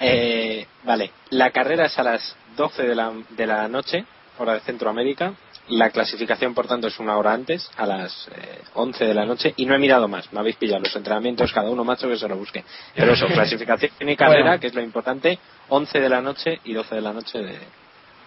[0.00, 4.04] Eh, vale, la carrera es a las 12 de la, de la noche,
[4.42, 5.34] hora de Centroamérica.
[5.68, 9.54] La clasificación, por tanto, es una hora antes, a las eh, 11 de la noche.
[9.56, 12.26] Y no he mirado más, me habéis pillado los entrenamientos, cada uno macho que se
[12.26, 12.64] lo busque.
[12.94, 14.60] Pero eso, clasificación y carrera, Bueno.
[14.60, 17.58] que es lo importante, 11 de la noche y 12 de la noche de,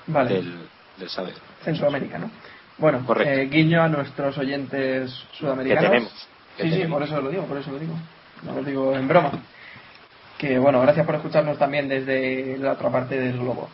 [0.08, 0.36] Vale.
[0.36, 0.58] del,
[0.97, 1.34] del sábado.
[1.63, 2.32] Centroamérica, ¿no?
[2.78, 5.84] Bueno, eh, guiño a nuestros oyentes sudamericanos.
[5.84, 7.93] Que tenemos, que sí, sí, por eso lo digo, por eso lo digo.
[8.43, 9.32] No lo digo en broma.
[10.38, 13.69] Que bueno, gracias por escucharnos también desde la otra parte del globo.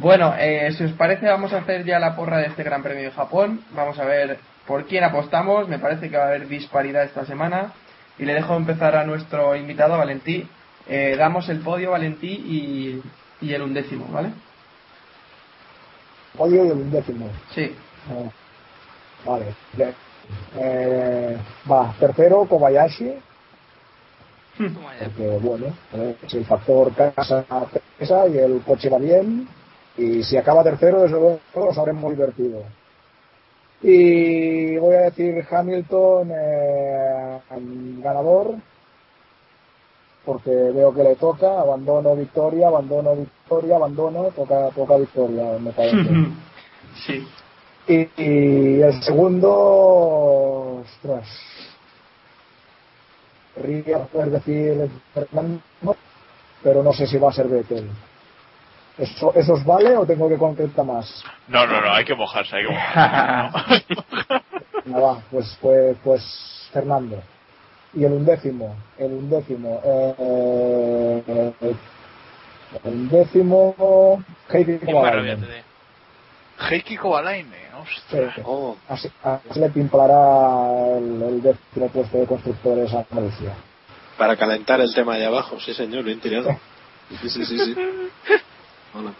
[0.00, 3.02] Bueno, eh, si os parece, vamos a hacer ya la porra de este Gran Premio
[3.02, 3.64] de Japón.
[3.72, 5.68] Vamos a ver por quién apostamos.
[5.68, 7.72] Me parece que va a haber disparidad esta semana.
[8.16, 10.48] Y le dejo empezar a nuestro invitado, Valentí.
[10.86, 13.02] Eh, damos el podio, Valentí, y,
[13.44, 14.30] y el undécimo, ¿vale?
[16.36, 17.28] Podio y el undécimo.
[17.52, 17.74] Sí.
[18.08, 18.30] Ah,
[19.26, 19.46] vale.
[19.72, 19.94] bien.
[20.60, 21.38] Eh,
[21.70, 23.14] va, tercero Kobayashi,
[24.56, 27.44] porque bueno, eh, si el factor casa
[27.98, 29.48] pesa y el coche va bien,
[29.98, 32.62] y si acaba tercero, desde luego nos habremos divertido.
[33.82, 37.40] Y voy a decir Hamilton eh,
[38.00, 38.54] ganador,
[40.24, 45.96] porque veo que le toca, abandono victoria, abandono victoria, abandono, toca, toca victoria, me parece.
[47.06, 47.26] sí.
[47.88, 51.26] Y, y el segundo, ostras,
[53.54, 55.62] querría poder decir Fernando,
[56.62, 57.88] pero no sé si va a ser Vettel.
[58.98, 61.22] ¿Eso, ¿Eso os vale o tengo que concretar más?
[61.46, 63.84] No, no, no, hay que mojarse, hay que mojarse.
[64.92, 67.22] Va, pues, pues, pues Fernando.
[67.94, 71.74] Y el undécimo, el undécimo, eh, eh,
[72.84, 75.46] El décimo, Heikki Kovalainen.
[76.70, 78.34] Heikki Kovalainen, ostras.
[78.34, 78.42] Sí.
[78.44, 83.52] Oh, Así, así le pimplará el, el décimo puesto de constructores a Mauricio.
[84.18, 86.50] para calentar el tema de abajo, sí señor, bien tirado.
[87.22, 87.58] Sí, sí, sí.
[87.58, 87.74] sí.
[88.94, 89.12] Hola.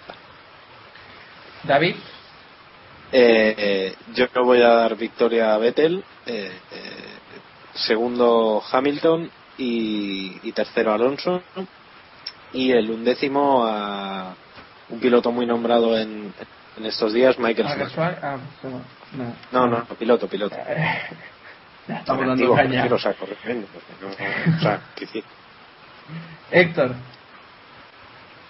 [1.64, 1.96] David,
[3.10, 7.18] Eh, yo voy a dar victoria a Vettel, eh, eh,
[7.72, 11.42] segundo Hamilton y, y tercero Alonso
[12.52, 14.34] y el undécimo a
[14.90, 16.34] un piloto muy nombrado en,
[16.76, 18.18] en estos días, Michael ah, Schumacher.
[18.22, 18.38] ah,
[19.52, 19.68] no, no.
[19.68, 20.56] No, piloto, piloto.
[21.88, 22.86] Estamos dando caña.
[22.92, 23.14] o sea.
[26.50, 26.94] Héctor,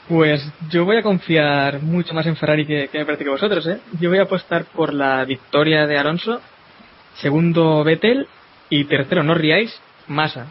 [0.08, 3.66] Pues yo voy a confiar mucho más en Ferrari que, que me parece que vosotros,
[3.66, 3.80] ¿eh?
[4.00, 6.40] Yo voy a apostar por la victoria de Alonso,
[7.16, 8.26] segundo Vettel
[8.70, 10.46] y tercero, no riáis, Massa.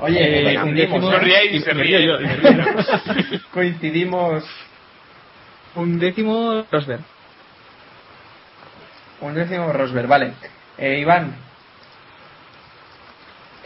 [0.00, 0.20] oye,
[0.52, 2.06] Eh, coincidimos, un décimo- No riáis y se ríe.
[2.06, 2.18] yo.
[3.52, 4.44] coincidimos
[5.74, 7.00] Un décimo Rosberg.
[9.22, 10.32] un décimo Rosberg, vale.
[10.78, 11.34] Eh, Iván,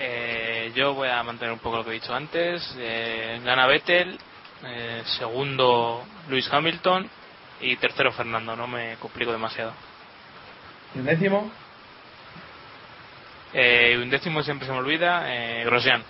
[0.03, 2.75] Eh, yo voy a mantener un poco lo que he dicho antes.
[2.79, 4.17] Eh, gana Vettel,
[4.65, 7.09] eh, segundo Luis Hamilton
[7.61, 8.57] y tercero Fernando.
[8.57, 9.73] No me complico demasiado.
[10.95, 11.51] el décimo,
[13.53, 16.03] Eh, un décimo siempre se me olvida, eh, Grosjean.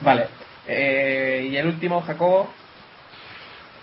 [0.00, 0.28] vale.
[0.66, 2.52] Eh, y el último, Jacobo,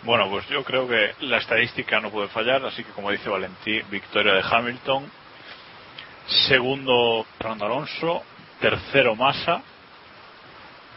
[0.03, 3.81] Bueno, pues yo creo que la estadística no puede fallar, así que como dice Valentí,
[3.89, 5.09] victoria de Hamilton.
[6.47, 8.23] Segundo, Fernando Alonso.
[8.59, 9.63] Tercero, Massa.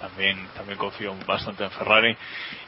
[0.01, 2.17] También, también confío bastante en Ferrari.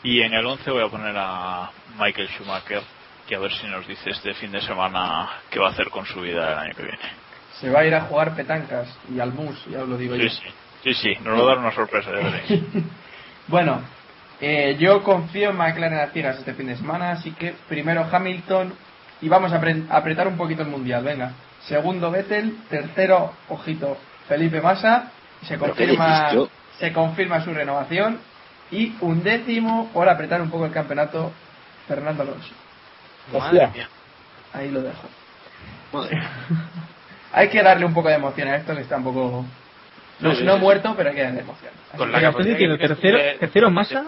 [0.03, 2.83] Y en el 11 voy a poner a Michael Schumacher,
[3.29, 6.05] que a ver si nos dice este fin de semana qué va a hacer con
[6.07, 6.99] su vida el año que viene.
[7.61, 10.23] se va a ir a jugar petancas y al mus, ya os lo digo Sí,
[10.23, 10.29] yo.
[10.31, 10.43] sí,
[10.83, 12.63] sí, sí, nos va a dar una sorpresa, veréis.
[13.49, 13.83] Bueno,
[14.41, 18.73] eh, yo confío en McLaren a ciegas este fin de semana, así que primero Hamilton
[19.21, 21.33] y vamos a apre- apretar un poquito el mundial, venga.
[21.67, 25.11] Segundo Vettel, tercero, ojito, Felipe Massa,
[25.43, 26.49] se ¿Pero qué confirma, yo?
[26.81, 28.19] Se confirma su renovación
[28.71, 31.31] y un décimo por apretar un poco el campeonato,
[31.87, 32.53] Fernando Alonso.
[33.33, 33.89] Madre mía.
[34.53, 35.09] Ahí lo dejo.
[35.93, 36.21] Madre.
[37.33, 39.45] Hay que darle un poco de emoción a esto, que está un poco...
[40.19, 41.71] No, no muerto, pero hay que darle emoción.
[41.89, 44.05] Así Con que- la ¿Estás capacidad diciendo que tienes tercero, de- tercero Massa?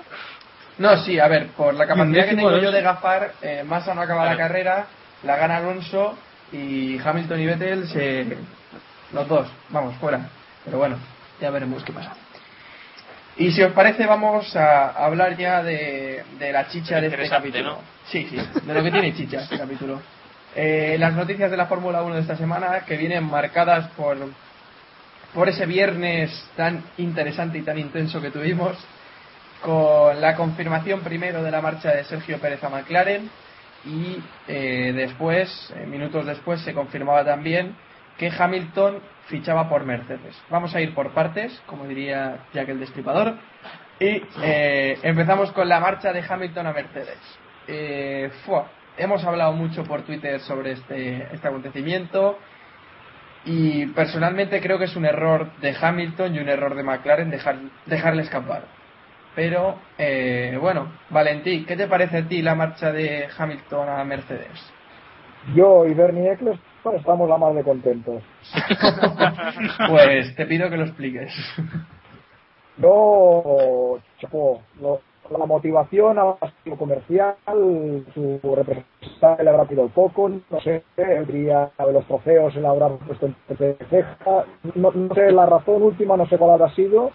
[0.78, 4.02] No, sí, a ver, por la capacidad que tengo yo de gafar, eh, Massa no
[4.02, 4.86] acaba la carrera,
[5.22, 6.18] la gana Alonso
[6.52, 8.36] y Hamilton y Vettel se...
[9.12, 10.20] los dos, vamos, fuera.
[10.64, 10.96] Pero bueno,
[11.40, 12.12] ya veremos qué pasa.
[13.42, 17.70] Y si os parece, vamos a hablar ya de, de la chicha de este capítulo.
[17.70, 17.78] ¿no?
[18.06, 20.00] Sí, sí, de lo que tiene chicha este capítulo.
[20.54, 24.16] Eh, las noticias de la Fórmula 1 de esta semana que vienen marcadas por,
[25.34, 28.78] por ese viernes tan interesante y tan intenso que tuvimos,
[29.60, 33.28] con la confirmación primero de la marcha de Sergio Pérez a McLaren
[33.84, 37.74] y eh, después, eh, minutos después, se confirmaba también
[38.22, 40.40] que Hamilton fichaba por Mercedes.
[40.48, 43.34] Vamos a ir por partes, como diría Jack el Destripador,
[43.98, 47.18] y eh, empezamos con la marcha de Hamilton a Mercedes.
[47.66, 48.30] Eh,
[48.96, 52.38] hemos hablado mucho por Twitter sobre este, este acontecimiento
[53.44, 57.56] y personalmente creo que es un error de Hamilton y un error de McLaren dejar,
[57.86, 58.66] dejarle escapar.
[59.34, 64.72] Pero, eh, bueno, Valentí, ¿qué te parece a ti la marcha de Hamilton a Mercedes?
[65.56, 66.38] Yo y Bernie
[66.82, 68.22] Eccleston estamos la más de contentos.
[69.88, 71.32] Pues te pido que lo expliques.
[72.78, 75.00] Yo, chapó, lo-
[75.38, 77.36] la motivación ha sido comercial,
[78.12, 82.66] su representante le habrá pedido poco, no sé, el día de los trofeos se le
[82.66, 83.36] habrá puesto en
[83.88, 87.12] ceja, no, no sé la razón última, no sé cuál habrá sido,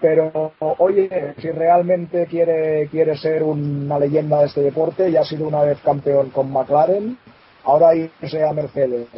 [0.00, 5.46] pero oye, si realmente quiere, quiere ser una leyenda de este deporte, ya ha sido
[5.48, 7.18] una vez campeón con McLaren,
[7.64, 9.08] ahora irse a Mercedes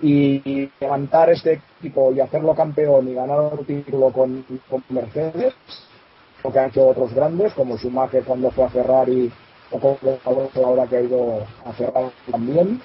[0.00, 5.54] y, levantar este equipo y hacerlo campeón y ganar otro título con, con Mercedes,
[6.42, 9.32] lo que han hecho otros grandes, como Schumacher cuando fue a Ferrari,
[9.70, 9.98] o
[10.64, 12.80] ahora que ha ido a Ferrari también.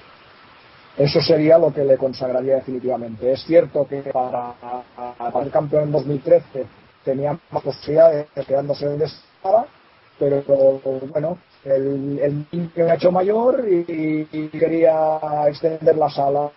[0.96, 3.32] Eso sería lo que le consagraría definitivamente.
[3.32, 4.54] Es cierto que para,
[5.16, 6.66] para ser campeón en 2013
[7.04, 9.66] tenía más posibilidades quedándose donde estaba,
[10.18, 10.42] pero
[11.12, 16.52] bueno, el, el niño ha hecho mayor y, quería extender las alas.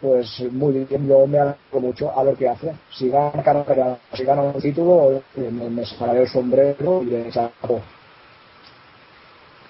[0.00, 2.72] Pues muy bien, yo me alegro mucho a ver qué hace.
[2.90, 7.82] Si gana carrera, si gana un título, me, me sacaré el sombrero y le saco.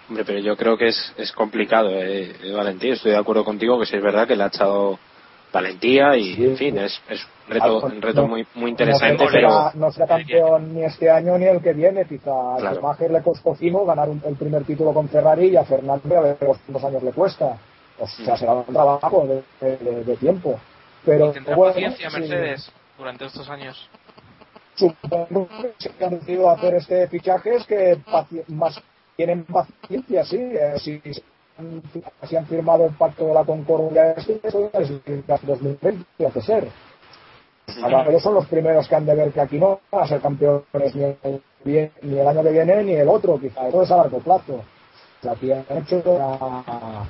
[0.09, 2.93] Hombre, pero yo creo que es, es complicado, eh, eh, Valentín.
[2.93, 4.99] Estoy de acuerdo contigo que sí es verdad que le ha echado
[5.53, 9.49] valentía y, en fin, es, es un reto, un reto muy, muy interesante, no pero...
[9.51, 12.69] será, no será campeón ni este año ni el que viene, quizá Claro.
[12.69, 16.17] a Schumacher le costó Cimo ganar un- el primer título con Ferrari y a Fernando
[16.19, 17.57] a ver cuántos años le cuesta.
[17.99, 19.27] O sea, será un trabajo
[19.61, 20.59] de, de- de tiempo.
[21.05, 23.89] Pero Tendrá bueno, paciencia sí, Mercedes durante estos años.
[24.77, 28.81] supongo que se han decidido hacer este fichaje es que paci- más
[29.17, 30.37] tienen paciencia, sí.
[30.37, 31.25] eh, si, si han-
[32.29, 36.69] si han firmado el pacto de la Concordia, eso es el 2020, tiene que ser.
[37.83, 40.21] Ahora, ellos son los primeros que han de ver que aquí no van a ser
[40.21, 41.43] campeones ni el,
[42.03, 43.69] ni el año que viene ni el otro, quizá.
[43.71, 44.63] Todo es a largo plazo.
[45.29, 47.07] Aquí han hecho una,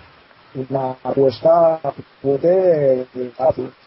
[0.54, 1.78] una apuesta
[2.20, 3.06] fuerte.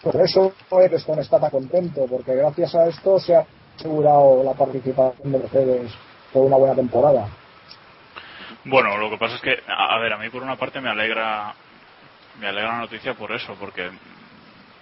[0.01, 3.45] Por eso Eccleston está tan contento, porque gracias a esto se ha
[3.77, 5.91] asegurado la participación de Mercedes
[6.31, 7.27] por una buena temporada.
[8.63, 11.53] Bueno, lo que pasa es que, a ver, a mí por una parte me alegra,
[12.39, 13.89] me alegra la noticia por eso, porque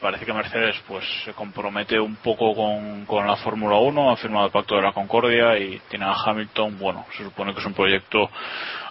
[0.02, 4.48] parece que Mercedes pues se compromete un poco con, con la Fórmula 1, ha firmado
[4.48, 7.74] el Pacto de la Concordia y tiene a Hamilton, bueno, se supone que es un
[7.74, 8.30] proyecto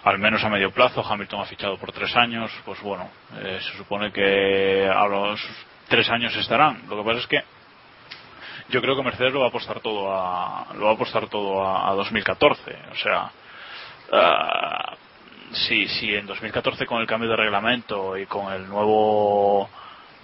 [0.03, 3.09] al menos a medio plazo, Hamilton ha fichado por tres años, pues bueno,
[3.41, 5.39] eh, se supone que a los
[5.87, 6.87] tres años estarán.
[6.87, 7.43] Lo que pasa es que
[8.69, 11.63] yo creo que Mercedes lo va a apostar todo a, lo va a apostar todo
[11.63, 13.31] a, a 2014, o sea,
[14.11, 14.95] Ah,
[15.51, 19.69] sí, sí, en 2014 con el cambio de reglamento y con el nuevo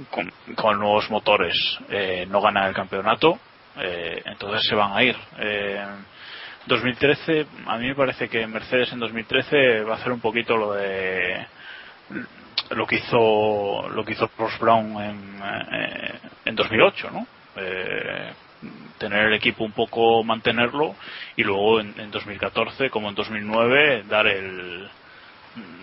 [0.09, 1.55] con, con nuevos motores
[1.89, 3.39] eh, no ganan el campeonato,
[3.77, 5.15] eh, entonces se van a ir.
[5.37, 5.85] Eh,
[6.67, 10.73] 2013, a mí me parece que Mercedes en 2013 va a hacer un poquito lo
[10.73, 11.45] de
[12.71, 17.27] lo que hizo lo que hizo Ross Brown en, eh, en 2008, ¿no?
[17.55, 18.31] Eh,
[18.97, 20.95] tener el equipo un poco mantenerlo
[21.35, 24.89] y luego en, en 2014 como en 2009 dar el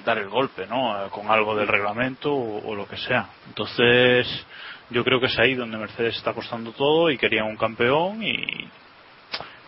[0.04, 3.28] dar el golpe no Eh, con algo del reglamento o, lo que sea.
[3.46, 4.26] Entonces
[4.90, 8.68] yo creo que es ahí donde Mercedes está apostando todo y quería un campeón y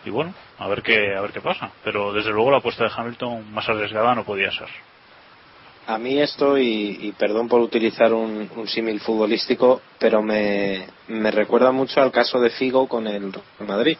[0.05, 1.71] y bueno a ver qué a ver qué pasa.
[1.83, 4.69] Pero desde luego la apuesta de Hamilton más arriesgada no podía ser
[5.87, 11.29] A mí esto, y, y perdón por utilizar un, un símil futbolístico, pero me, me
[11.29, 13.97] recuerda mucho al caso de Figo con el Madrid.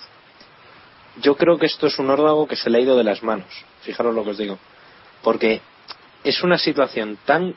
[1.21, 3.47] Yo creo que esto es un órdago que se le ha ido de las manos,
[3.81, 4.57] fijaros lo que os digo,
[5.21, 5.61] porque
[6.23, 7.55] es una situación tan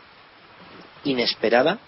[1.05, 1.79] inesperada,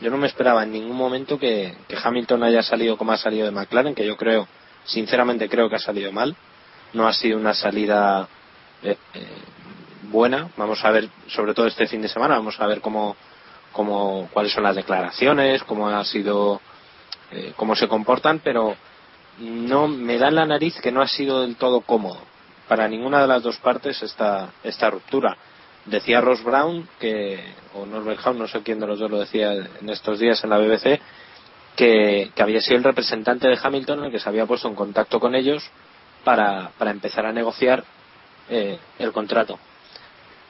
[0.00, 3.46] yo no me esperaba en ningún momento que, que Hamilton haya salido como ha salido
[3.46, 4.48] de McLaren, que yo creo,
[4.84, 6.36] sinceramente creo que ha salido mal,
[6.92, 8.28] no ha sido una salida
[8.82, 9.26] eh, eh,
[10.10, 10.50] buena.
[10.56, 13.16] Vamos a ver, sobre todo este fin de semana, vamos a ver cómo,
[13.72, 16.60] cómo cuáles son las declaraciones, cómo ha sido,
[17.30, 18.76] eh, cómo se comportan, pero
[19.38, 22.18] no me da en la nariz que no ha sido del todo cómodo
[22.66, 25.36] para ninguna de las dos partes esta esta ruptura.
[25.86, 27.42] Decía Ross Brown que
[27.74, 30.50] o Norbert Haun, no sé quién de los dos lo decía en estos días en
[30.50, 31.00] la BBC
[31.76, 35.20] que, que había sido el representante de Hamilton el que se había puesto en contacto
[35.20, 35.70] con ellos
[36.24, 37.84] para, para empezar a negociar
[38.50, 39.58] eh, el contrato.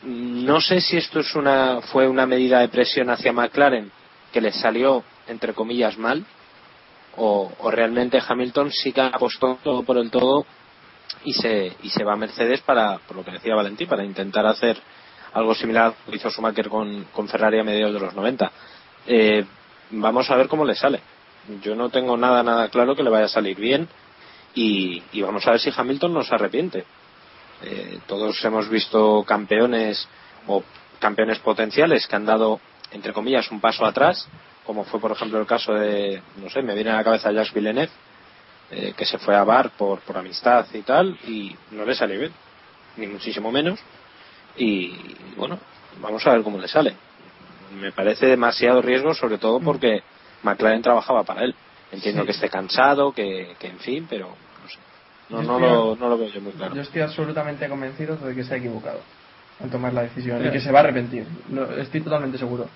[0.03, 3.91] No sé si esto es una, fue una medida de presión hacia McLaren
[4.33, 6.25] que les salió, entre comillas, mal,
[7.17, 10.47] o, realmente Hamilton sí que apostó todo por el todo
[11.25, 14.47] y se, y se va a Mercedes para, por lo que decía Valentín, para intentar
[14.47, 14.79] hacer
[15.33, 18.53] algo similar a lo que hizo Schumacher con, con Ferrari a mediados de los 90.
[19.07, 19.45] Eh,
[19.91, 21.01] vamos a ver cómo le sale.
[21.63, 23.89] Yo no tengo nada, nada claro que le vaya a salir bien
[24.55, 26.85] y, y vamos a ver si Hamilton no se arrepiente.
[27.63, 30.09] Eh, todos hemos visto campeones
[30.47, 30.63] o
[30.99, 32.61] campeones potenciales que han dado,
[32.93, 34.29] entre comillas, un paso atrás,
[34.65, 37.53] como fue, por ejemplo, el caso de, no sé, me viene a la cabeza Jacques
[37.55, 37.91] Villeneuve,
[38.71, 42.19] eh, que se fue a Bar por, por amistad y tal, y no le salió
[42.21, 42.33] bien,
[42.97, 43.81] ni muchísimo menos.
[44.57, 44.95] Y
[45.37, 45.59] bueno,
[46.01, 46.95] vamos a ver cómo le sale.
[47.81, 50.03] Me parece demasiado riesgo, sobre todo porque
[50.43, 51.55] McLaren trabajaba para él.
[51.93, 52.27] Entiendo Sí.
[52.27, 54.37] que esté cansado, que, que en fin, pero
[55.31, 55.43] no.
[55.43, 56.75] No, estoy- lo, no lo veo yo muy claro.
[56.75, 59.01] Yo estoy absolutamente convencido de que se ha equivocado
[59.63, 61.27] al tomar la decisión y Pero- que se va a arrepentir.
[61.53, 62.67] Lo- estoy totalmente seguro.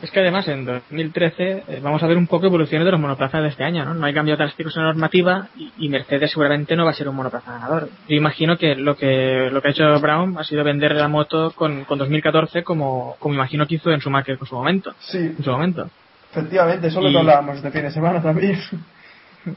[0.00, 3.42] Es que además en 2013 eh, vamos a ver un poco evoluciones de los monoplazas
[3.42, 3.94] de este año, ¿no?
[3.94, 7.08] No hay cambios drásticos en la normativa y, y Mercedes seguramente no va a ser
[7.08, 7.88] un monoplaza ganador.
[8.08, 11.50] Yo imagino que lo que lo que ha hecho Brown ha sido vender la moto
[11.56, 14.94] con, con 2014 como, como imagino que hizo en su marca en su momento.
[15.00, 15.18] Sí.
[15.36, 15.90] En su momento.
[16.30, 18.56] Efectivamente, eso es lo hablábamos este fin de semana también.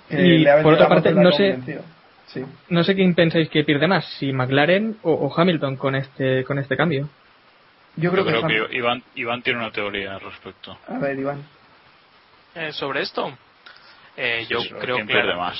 [0.10, 1.60] Que Y por otra parte, no sé-.
[2.28, 2.42] Sí.
[2.70, 6.60] No sé quién pensáis que pierde más, si McLaren o, o Hamilton con este con
[6.60, 7.10] este cambio.
[7.98, 10.78] Yo creo, Yo creo que, que Iván, Iván tiene una teoría al respecto.
[10.88, 11.44] A ver, Iván.
[12.56, 13.38] Eh, sobre esto,
[14.16, 15.58] eh, yo Sí, creo ¿quién que pierde más?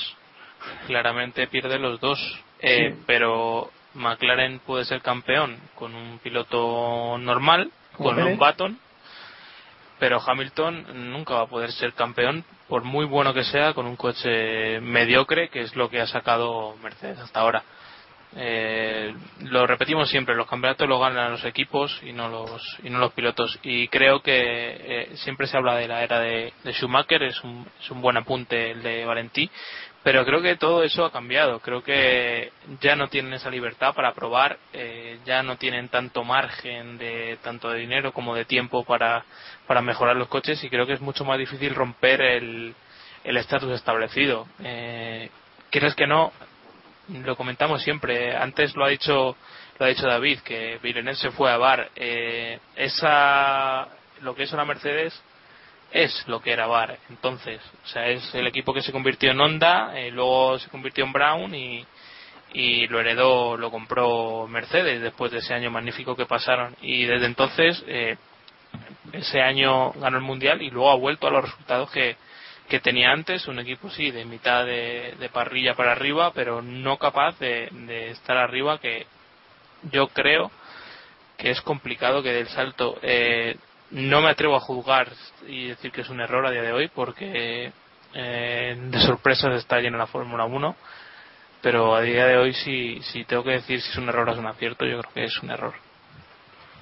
[0.86, 2.18] claramente pierde los dos,
[2.60, 3.02] Eh, Sí.
[3.06, 8.32] pero McLaren puede ser campeón con un piloto normal, con Pérez.
[8.32, 8.78] un Baton,
[9.98, 13.96] pero Hamilton nunca va a poder ser campeón por muy bueno que sea con un
[13.96, 17.62] coche mediocre que es lo que ha sacado Mercedes hasta ahora.
[18.34, 22.98] Eh, lo repetimos siempre los campeonatos los ganan los equipos y no los y no
[22.98, 23.58] los pilotos.
[23.62, 27.90] Y creo que eh, siempre se habla de la era de, Schumacher es un, es
[27.90, 29.50] un buen apunte el de Valentí
[30.02, 34.14] pero creo que todo eso ha cambiado creo que ya no tienen esa libertad para
[34.14, 39.24] probar eh, ya no tienen tanto margen de tanto de dinero como de tiempo para
[39.66, 42.74] para mejorar los coches y creo que es mucho más difícil romper el
[43.24, 45.30] el estatus establecido eh,
[45.70, 46.32] quieres que no
[47.08, 48.36] lo comentamos siempre.
[48.36, 49.36] Antes lo ha dicho
[49.78, 51.90] lo ha dicho David que Villeneuve se fue a Bar.
[51.96, 53.88] Eh, esa
[54.20, 55.20] lo que es una Mercedes
[55.92, 56.98] es lo que era Bar.
[57.10, 61.04] Entonces, o sea, es el equipo que se convirtió en Honda, eh, luego se convirtió
[61.04, 61.86] en Brown y
[62.54, 67.26] y lo heredó, lo compró Mercedes después de ese año magnífico que pasaron y desde
[67.26, 68.16] entonces eh,
[69.12, 72.16] ese año ganó el mundial y luego ha vuelto a los resultados que,
[72.68, 77.38] que tenía antes, un equipo sí, de mitad de, parrilla para arriba, pero no capaz
[77.38, 79.06] de, estar arriba, que
[79.90, 80.50] yo creo
[81.36, 82.98] que es complicado que del salto.
[83.02, 83.56] Eh,
[83.92, 85.08] no me atrevo a juzgar
[85.46, 87.72] y decir que es un error a día de hoy, porque
[88.14, 90.76] eh, de sorpresas está llena la Fórmula 1,
[91.60, 94.32] pero a día de hoy si, si tengo que decir si es un error o
[94.32, 95.74] es un acierto, yo creo que es un error.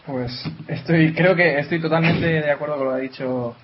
[0.06, 0.32] Pues
[0.66, 3.56] estoy, creo que estoy totalmente de acuerdo con lo que ha dicho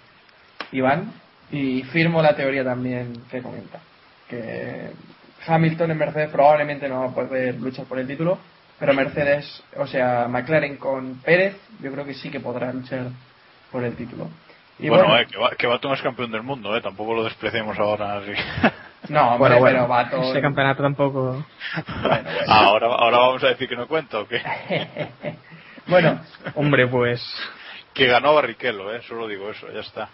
[0.72, 1.12] Iván.
[1.50, 3.80] Y firmo la teoría también que comenta.
[4.28, 4.90] Que
[5.46, 8.38] Hamilton en Mercedes probablemente no va a poder luchar por el título,
[8.78, 13.10] pero Mercedes, o sea, McLaren con Pérez, yo creo que sí que podrá luchar
[13.70, 14.28] por el título.
[14.78, 17.78] Y bueno, eh, que, va, que Baton es campeón del mundo, eh, tampoco lo despreciemos
[17.78, 18.18] ahora.
[18.18, 18.32] Así.
[19.08, 20.20] No, bueno, pero Baton...
[20.24, 21.44] Ese campeonato tampoco.
[22.48, 24.42] ahora, ahora vamos a decir que no cuento, ¿o qué?
[25.86, 26.20] bueno,
[26.56, 27.22] hombre, pues.
[27.94, 30.08] Que ganó Barrichello, eh, solo digo eso, ya está.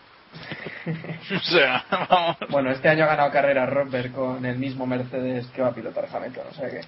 [2.48, 6.07] Bueno, este año ha ganado carrera Rosberg con el mismo Mercedes que va a pilotar
[6.12, 6.80] Hamilton, o sea que.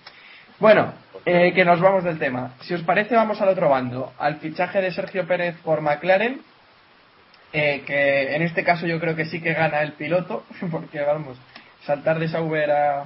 [0.59, 0.95] Bueno,
[1.25, 2.53] eh, que nos vamos del tema.
[2.61, 6.41] Si os parece, vamos al otro bando, al fichaje de Sergio Pérez por McLaren,
[7.55, 11.39] eh, que en este caso yo creo que sí que gana el piloto, porque vamos,
[11.87, 13.05] saltar de Sauber a,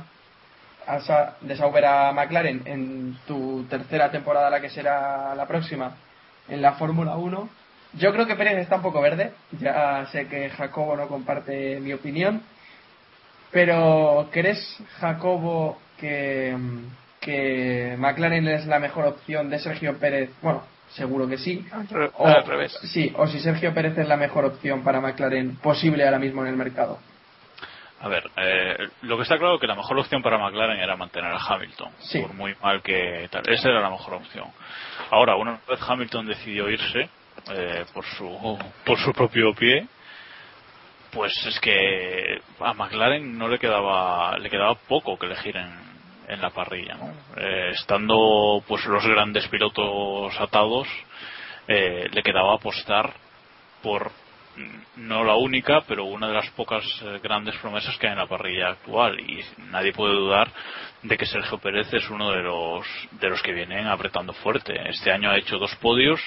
[0.89, 5.95] a, de Sauber a McLaren en tu tercera temporada, la que será la próxima,
[6.49, 7.49] en la Fórmula 1,
[7.95, 9.33] yo creo que Pérez está un poco verde.
[9.61, 12.43] Ya sé que Jacobo no comparte mi opinión.
[13.51, 16.55] Pero ¿crees, Jacobo, que,
[17.21, 20.31] que McLaren es la mejor opción de Sergio Pérez?
[20.43, 21.65] Bueno, seguro que sí.
[22.17, 22.79] O, al revés.
[22.93, 26.49] Sí, o si Sergio Pérez es la mejor opción para McLaren posible ahora mismo en
[26.49, 26.99] el mercado.
[28.01, 30.97] A ver, eh, lo que está claro es que la mejor opción para McLaren era
[30.97, 31.91] mantener a Hamilton,
[32.23, 33.43] por muy mal que tal.
[33.49, 34.47] Esa era la mejor opción.
[35.11, 37.09] Ahora, una vez Hamilton decidió irse,
[37.51, 39.87] eh, por su por su propio pie
[41.13, 45.88] pues es que a McLaren no le quedaba le quedaba poco que elegir en,
[46.29, 47.13] en la parrilla ¿no?
[47.37, 50.87] Eh, estando pues los grandes pilotos atados
[51.67, 53.13] eh, le quedaba apostar
[53.83, 54.11] por
[54.97, 56.85] no la única pero una de las pocas
[57.23, 59.21] grandes promesas que hay en la parrilla actual.
[59.21, 60.51] Y nadie puede dudar
[61.03, 64.75] de que Sergio Pérez es uno de los de los que vienen apretando fuerte.
[64.89, 66.21] Este año ha hecho dos podios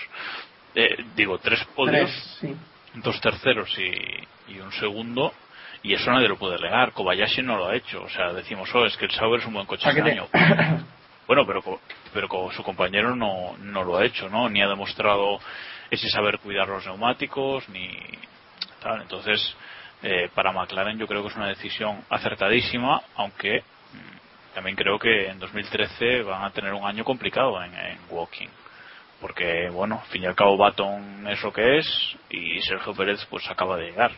[0.74, 2.10] eh, digo, tres podios,
[2.96, 5.34] dos terceros y, un segundo,
[5.84, 6.92] y eso nadie lo puede negar.
[6.92, 8.04] Kobayashi no lo ha hecho.
[8.04, 10.28] O sea, decimos, oh, es que el Sauber es un buen coche este año.
[11.28, 11.80] bueno, pero,
[12.14, 14.50] pero con su compañero no, no lo ha hecho, ¿no?
[14.50, 15.40] Ni ha demostrado
[15.90, 17.90] ese saber cuidar los neumáticos, ni
[18.82, 19.02] tal.
[19.02, 19.56] Entonces,
[20.04, 25.30] eh, para McLaren yo creo que es una decisión acertadísima, aunque mm, también creo que
[25.30, 28.50] en 2013 van a tener un año complicado en, en Walking
[29.22, 33.24] porque bueno, al fin y al cabo Baton es lo que es y Sergio Pérez
[33.30, 34.12] pues acaba de llegar.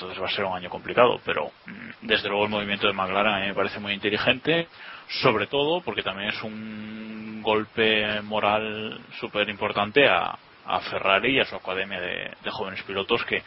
[0.00, 3.34] Entonces va a ser un año complicado, pero mm, desde luego el movimiento de McLaren
[3.34, 4.66] a mí me parece muy inteligente,
[5.22, 10.38] sobre todo porque también es un golpe moral súper importante a,
[10.88, 13.42] Ferrari y a su academia de, de, jóvenes pilotos que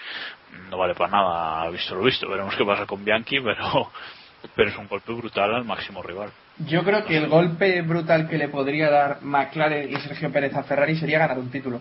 [0.70, 2.28] no vale para nada visto lo visto.
[2.28, 3.90] Veremos qué pasa con Bianchi, pero,
[4.56, 6.32] pero es un golpe brutal al máximo rival.
[6.58, 10.64] Yo creo que el golpe brutal que le podría dar McLaren y Sergio Pérez a
[10.64, 11.80] Ferrari sería ganar un título.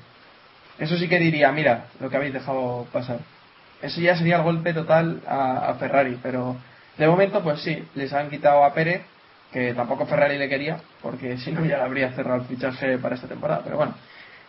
[0.78, 3.18] Eso sí que diría, mira, lo que habéis dejado pasar.
[3.82, 6.56] Eso ya sería el golpe total a, Ferrari, pero
[6.96, 9.02] de momento pues sí, les han quitado a Pérez,
[9.52, 13.16] que tampoco Ferrari le quería, porque si no ya le habría cerrado el fichaje para
[13.16, 13.62] esta temporada.
[13.64, 13.94] Pero bueno,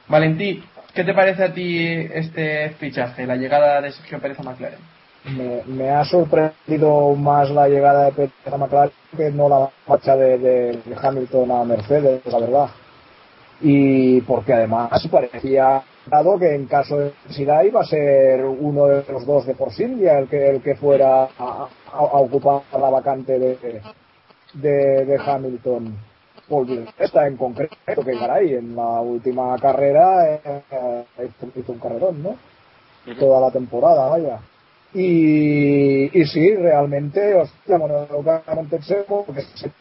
[0.08, 0.64] Valentí,
[0.94, 4.80] ¿qué te parece a ti este fichaje, la llegada de Sergio Pérez a McLaren?
[5.68, 10.80] me, ha sorprendido más la llegada de Pérez a McLaren que no la marcha de,
[11.02, 12.70] Hamilton a Mercedes, la verdad.
[13.62, 19.04] Y porque además parecía dado que en caso de necesidad iba a ser uno de
[19.12, 23.82] los dos de Force India el que, el que fuera a, ocupar la vacante de,
[24.54, 25.98] de, de Hamilton.
[26.50, 30.42] Paul esta en concreto, que caray, en la última carrera eh,
[30.72, 32.36] eh, hizo, hizo un carrerón, ¿no?
[33.18, 34.40] Toda la temporada, vaya.
[34.96, 38.08] Y, y sí, realmente, hostia, bueno,
[38.84, 39.72] seco, porque se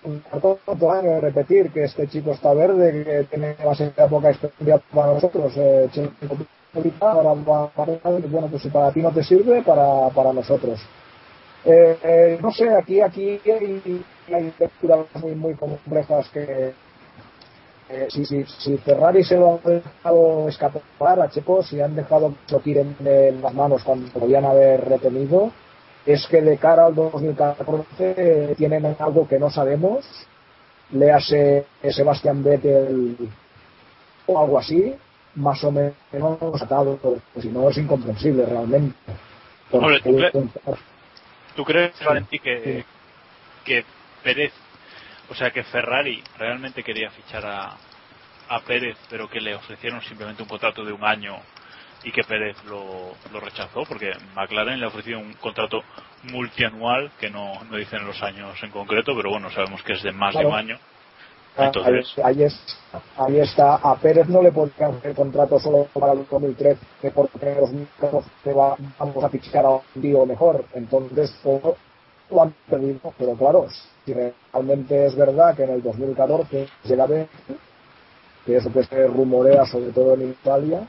[0.40, 5.12] todo año de repetir que este chico está verde, que tiene demasiada poca experiencia para
[5.12, 5.90] nosotros, eh,
[7.00, 10.80] ahora va bueno, pues si para ti no te sirve, para, para nosotros.
[11.64, 16.72] Eh, eh, no sé, aquí, aquí hay lecturas muy, muy complejas que,
[17.92, 22.34] eh, si, si, si Ferrari se lo ha dejado escapar a Checo, si han dejado
[22.48, 25.52] que tiren de las manos cuando podían haber retenido,
[26.06, 30.04] es que de cara al 2014 eh, tienen algo que no sabemos,
[30.90, 33.16] le hace Sebastián Vettel
[34.26, 34.94] o algo así,
[35.34, 36.98] más o menos atado,
[37.40, 38.96] si no es incomprensible realmente.
[39.70, 40.78] Hombre, ¿tú, Porque- cre-
[41.56, 42.84] tú crees, Valentí, que,
[43.64, 43.84] que
[44.22, 44.52] Pérez,
[45.32, 47.80] o sea, que Ferrari realmente quería fichar a,
[48.48, 51.46] a Pérez, pero que le ofrecieron simplemente un contrato de un año
[52.02, 53.86] y que Pérez lo, lo rechazó?
[53.88, 55.84] Porque McLaren le ofreció un contrato
[56.22, 60.12] multianual, que no, no dicen los años en concreto, pero bueno, sabemos que es de
[60.12, 60.80] más de un año.
[61.56, 62.66] Ah, Entonces, ahí, ahí es-
[63.16, 63.76] ahí está.
[63.76, 68.76] A Pérez no le podían hacer contrato solo para el 2013 porque en 2014 va-
[68.98, 70.68] vamos a fichar a un tío mejor.
[70.72, 71.78] Entonces todo
[72.32, 73.12] lo han perdido.
[73.18, 73.66] Pero claro,
[74.04, 77.58] si realmente es verdad que en el 2014 llega Vettel,
[78.44, 80.86] que es lo que se rumorea sobre todo en Italia,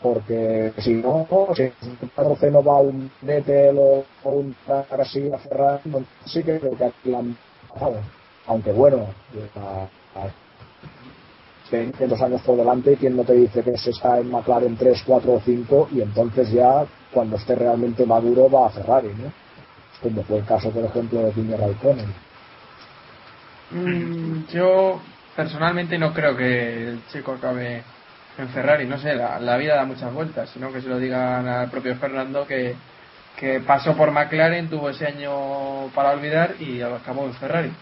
[0.00, 5.38] porque si no, si en el 2014 no va un Vettel o un así a
[5.38, 5.82] Ferrari,
[6.26, 7.36] sí que creo que aquí la han
[7.72, 7.96] pasado
[8.46, 9.06] aunque bueno,
[11.70, 15.02] 20 dos años por delante, ¿quién no te dice que se está en McLaren 3,
[15.06, 19.43] 4 o 5 y entonces ya cuando esté realmente maduro va a Ferrari, ¿no?
[20.04, 22.12] Como fue el caso, por ejemplo, de Kimi Raikkonen.
[23.70, 25.00] Mm, yo
[25.34, 27.82] personalmente no creo que el chico acabe
[28.36, 31.70] en Ferrari, no sé, la, vida da muchas vueltas, sino que se lo digan al
[31.70, 32.74] propio Fernando que,
[33.38, 37.72] que pasó por McLaren, tuvo ese año para olvidar y acabó en Ferrari.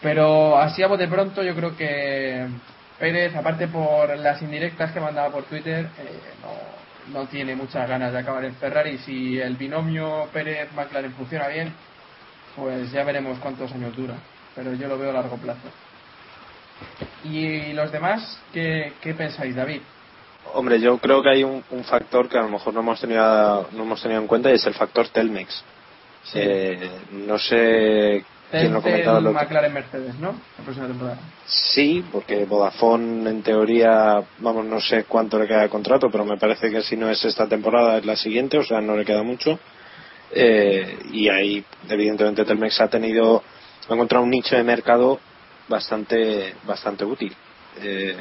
[0.00, 2.46] Pero así a bote pronto yo creo que
[3.00, 6.73] Pérez, aparte por las indirectas que mandaba por Twitter, eh, no,
[7.12, 8.98] no tiene muchas ganas de acabar en Ferrari.
[8.98, 11.72] Si el binomio Pérez-McLaren funciona bien,
[12.56, 14.14] pues ya veremos cuántos años dura.
[14.54, 15.68] Pero yo lo veo a largo plazo.
[17.24, 19.80] ¿Y los demás qué, qué pensáis, David?
[20.52, 23.68] Hombre, yo creo que hay un, un factor que a lo mejor no hemos tenido,
[23.72, 25.64] no hemos tenido en cuenta y es el factor Telmex.
[26.24, 26.38] Sí.
[26.40, 30.34] Eh, no sé quién lo comentaba el McLaren Mercedes, ¿no?
[30.58, 31.18] La próxima temporada.
[31.46, 36.38] Sí, porque Vodafone en teoría, vamos, no sé cuánto le queda de contrato, pero me
[36.38, 39.22] parece que si no es esta temporada es la siguiente, o sea, no le queda
[39.22, 39.58] mucho.
[40.32, 43.42] Eh, y ahí, evidentemente, Telmex ha tenido,
[43.88, 45.20] ha encontrado un nicho de mercado
[45.68, 47.34] bastante, bastante útil.
[47.80, 48.16] Eh,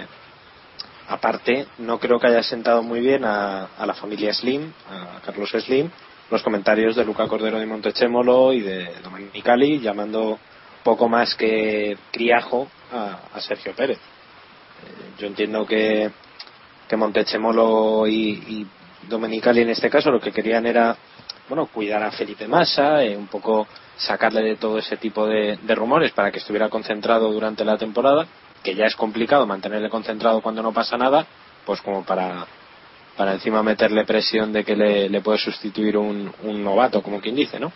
[1.07, 5.51] aparte, no creo que haya sentado muy bien a, a la familia Slim, a Carlos
[5.51, 5.89] Slim,
[6.33, 10.39] los comentarios de Luca Cordero de Montechemolo y de Domenicali llamando
[10.83, 13.99] poco más que criajo a, Sergio Pérez.
[13.99, 16.09] Eh, yo entiendo que,
[16.89, 18.67] que Montechemolo y, y
[19.07, 20.97] Domenicali en este caso lo que querían era
[21.47, 26.13] bueno cuidar a Felipe Massa, eh, un poco sacarle de todo ese tipo de rumores
[26.13, 28.25] para que estuviera concentrado durante la temporada,
[28.63, 31.27] que ya es complicado mantenerle concentrado cuando no pasa nada,
[31.63, 32.47] pues como para
[33.17, 37.59] para encima meterle presión de que le, puede sustituir un, un novato, como quien dice,
[37.59, 37.71] ¿no?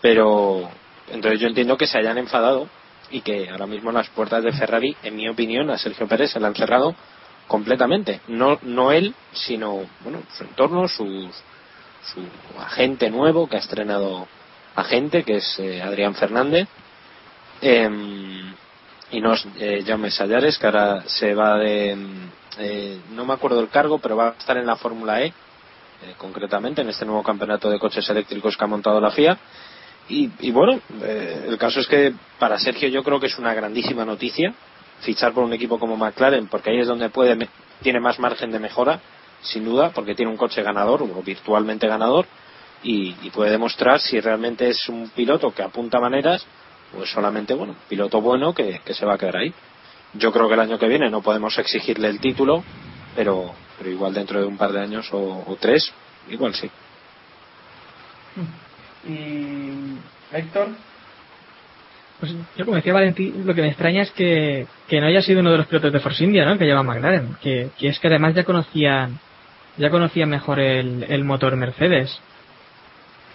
[0.00, 0.68] Pero
[1.08, 2.68] entonces yo entiendo que se hayan enfadado
[3.10, 6.40] y que ahora mismo las puertas de Ferrari, en mi opinión, a Sergio Pérez se
[6.40, 6.94] le han cerrado
[7.46, 8.20] completamente.
[8.28, 11.30] No, no él, sino bueno, su entorno, su,
[12.02, 12.20] su
[12.60, 14.26] agente nuevo que ha estrenado
[14.74, 16.68] agente, que es eh, Adrián Fernández.
[17.60, 18.35] Em,
[19.10, 21.96] y no es eh, Jaume Sallares, que ahora se va de.
[22.58, 25.32] eh, no me acuerdo el cargo, pero va a estar en la Fórmula E, eh,
[26.18, 29.38] concretamente en este nuevo campeonato de coches eléctricos que ha montado la FIA.
[30.08, 33.54] Y, y bueno, eh, el caso es que para Sergio yo creo que es una
[33.54, 34.54] grandísima noticia
[35.00, 37.48] fichar por un equipo como McLaren, porque ahí es donde puede
[37.82, 39.00] tiene más margen de mejora,
[39.42, 42.26] sin duda, porque tiene un coche ganador o virtualmente ganador
[42.82, 46.46] y puede demostrar si realmente es un piloto que apunta maneras
[46.96, 49.52] o es solamente bueno, piloto bueno que, que se va a quedar ahí.
[50.14, 52.62] Yo creo que el año que viene no podemos exigirle el título,
[53.14, 55.92] pero, pero igual dentro de un par de años o, o tres,
[56.28, 56.70] igual sí.
[59.08, 59.98] ¿Y
[60.36, 60.68] Héctor?
[62.20, 65.40] Pues yo como decía Valentín, lo que me extraña es que, que no haya sido
[65.40, 66.56] uno de los pilotos de Force India, ¿no?
[66.56, 67.36] Que lleva McLaren.
[67.42, 69.18] Que, que es que además ya conocían,
[69.76, 72.18] ya conocían mejor el, el motor Mercedes.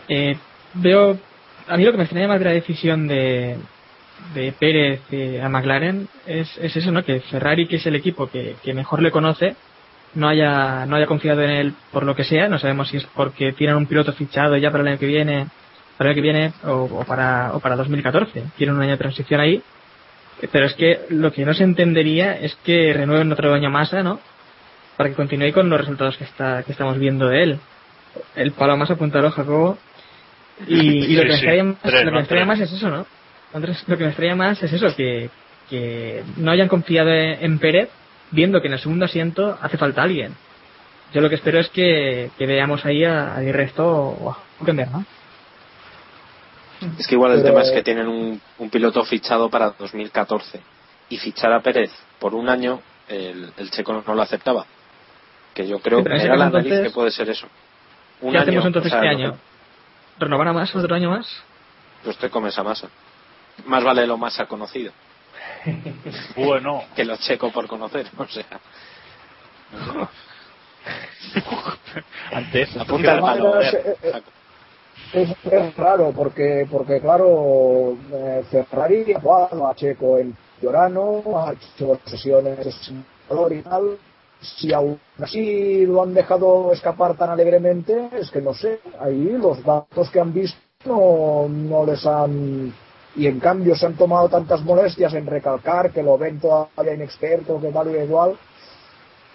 [0.07, 0.35] Eh,
[0.73, 1.19] veo,
[1.67, 3.57] a mí lo que me extraña más de la decisión de,
[4.33, 5.01] de Pérez
[5.41, 7.03] a McLaren es, es eso, ¿no?
[7.03, 9.55] Que Ferrari, que es el equipo que, que mejor le conoce,
[10.13, 12.47] no haya, no haya confiado en él por lo que sea.
[12.49, 15.47] No sabemos si es porque tienen un piloto fichado ya para el año que viene,
[15.97, 18.43] para el año que viene o, o para, o para 2014.
[18.57, 19.61] Tienen un año de transición ahí.
[20.51, 24.19] Pero es que lo que no se entendería es que renueven otro año más, ¿no?
[24.97, 27.59] Para que continúe con los resultados que está, que estamos viendo de él.
[28.35, 29.77] El palo más apuntado, Jacobo.
[30.67, 31.45] Y, y lo que me sí.
[31.45, 32.11] extraña más, Tres, lo que ¿no?
[32.11, 32.47] me extraña Tres.
[32.47, 33.05] más es eso, ¿no?
[33.87, 35.29] Lo que me extraña más es eso, que,
[35.69, 37.89] que no hayan confiado en Pérez,
[38.31, 40.33] viendo que en el segundo asiento hace falta alguien.
[41.13, 44.37] Yo lo que espero es que, que veamos ahí a, a Resto o a
[44.71, 45.05] ¿no?
[46.97, 50.61] Es que igual el Pero- tema es que tienen un, un piloto fichado para 2014
[51.09, 54.65] y fichar a Pérez por un año, el, el checo no lo aceptaba.
[55.53, 57.47] Que yo creo que era la nariz que puede ser eso.
[58.21, 59.37] Un ¿Qué año, hacemos entonces o sea, este año?
[60.21, 60.75] ¿Renovar a más?
[60.75, 61.25] ¿Otro año más?
[62.03, 62.87] Pues te comes a masa.
[63.65, 64.93] Más vale lo masa conocido.
[66.35, 66.83] Bueno.
[66.95, 68.45] Que lo checo por conocer, o sea.
[72.33, 73.59] Antes, Apunta el palo.
[73.61, 81.53] Es, es raro porque, porque claro, eh, Ferrari ha jugado a Checo en Llorano, ha
[81.53, 83.97] hecho sesiones de simulador y tal.
[84.41, 89.63] Si aún así lo han dejado escapar tan alegremente, es que no sé, ahí los
[89.63, 92.73] datos que han visto no, no les han...
[93.15, 97.59] Y en cambio se han tomado tantas molestias en recalcar que lo ven todavía inexperto,
[97.61, 98.35] que tal y igual.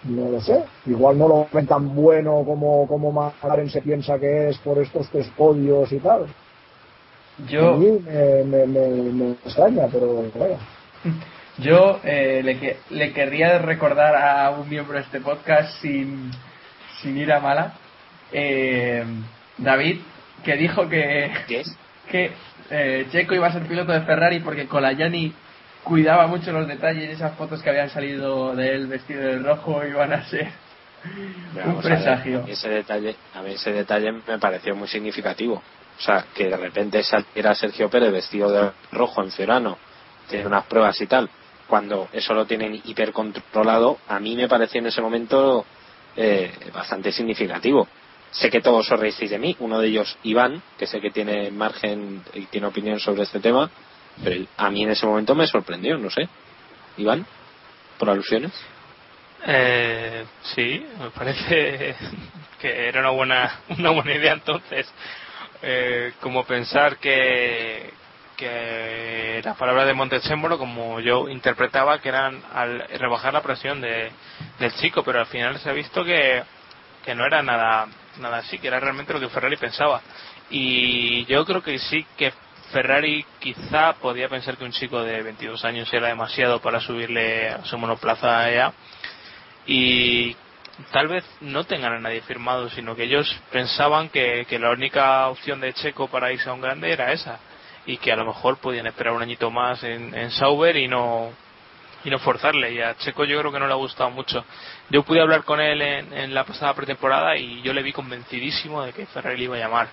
[0.03, 0.63] No lo sé.
[0.87, 5.07] Igual no lo ven tan bueno como, como McLaren se piensa que es por estos
[5.09, 6.25] tres podios y tal.
[7.47, 10.23] Yo- A mí me, me, me, me extraña, pero.
[11.59, 16.31] Yo eh, le, le querría recordar a un miembro de este podcast sin,
[17.01, 17.73] sin ir a mala,
[18.31, 19.03] eh,
[19.57, 19.99] David,
[20.43, 21.31] que dijo que,
[22.11, 22.31] que
[22.69, 25.33] eh, Checo iba a ser piloto de Ferrari porque Colayani
[25.83, 29.85] cuidaba mucho los detalles y esas fotos que habían salido de él vestido de rojo
[29.85, 30.49] iban a ser
[31.55, 32.45] un a ver, presagio.
[32.47, 35.55] ese detalle, a mí ese detalle me pareció muy significativo.
[35.55, 39.77] O sea, que de repente saliera Sergio Pérez vestido de rojo en Fiorano,
[40.29, 41.27] tiene unas pruebas y tal,
[41.67, 45.65] cuando eso lo tienen hipercontrolado, a mí me pareció en ese momento
[46.15, 47.87] eh, bastante significativo.
[48.31, 51.49] Sé que todos os reísteis de mí, uno de ellos Iván, que sé que tiene
[51.51, 53.69] margen y tiene opinión sobre este tema,
[54.23, 56.27] pero a mí en ese momento me sorprendió, no sé.
[56.97, 57.25] Iván,
[57.97, 58.51] por alusiones.
[59.45, 61.95] Eh, sí, me parece
[62.59, 64.91] que era una buena, una buena idea entonces.
[65.61, 67.91] Eh, como pensar que,
[68.37, 74.11] que las palabras de Montezemolo, como yo interpretaba, que eran al rebajar la presión de,
[74.59, 76.43] del chico, pero al final se ha visto que,
[77.03, 77.87] que no era nada,
[78.19, 80.01] nada así, que era realmente lo que Ferrari pensaba.
[80.49, 82.31] Y yo creo que sí que
[82.71, 87.65] Ferrari quizá podía pensar que un chico de 22 años era demasiado para subirle a
[87.65, 88.73] su monoplaza a EA
[89.65, 90.35] y
[90.91, 95.27] tal vez no tengan a nadie firmado, sino que ellos pensaban que, que la única
[95.27, 97.39] opción de Checo para irse a un grande era esa
[97.87, 101.31] y que a lo mejor podían esperar un añito más en, en Sauber y no
[102.03, 102.73] y no forzarle.
[102.73, 104.45] Y a Checo yo creo que no le ha gustado mucho.
[104.89, 108.83] Yo pude hablar con él en, en la pasada pretemporada y yo le vi convencidísimo
[108.83, 109.87] de que Ferrari le iba a llamar.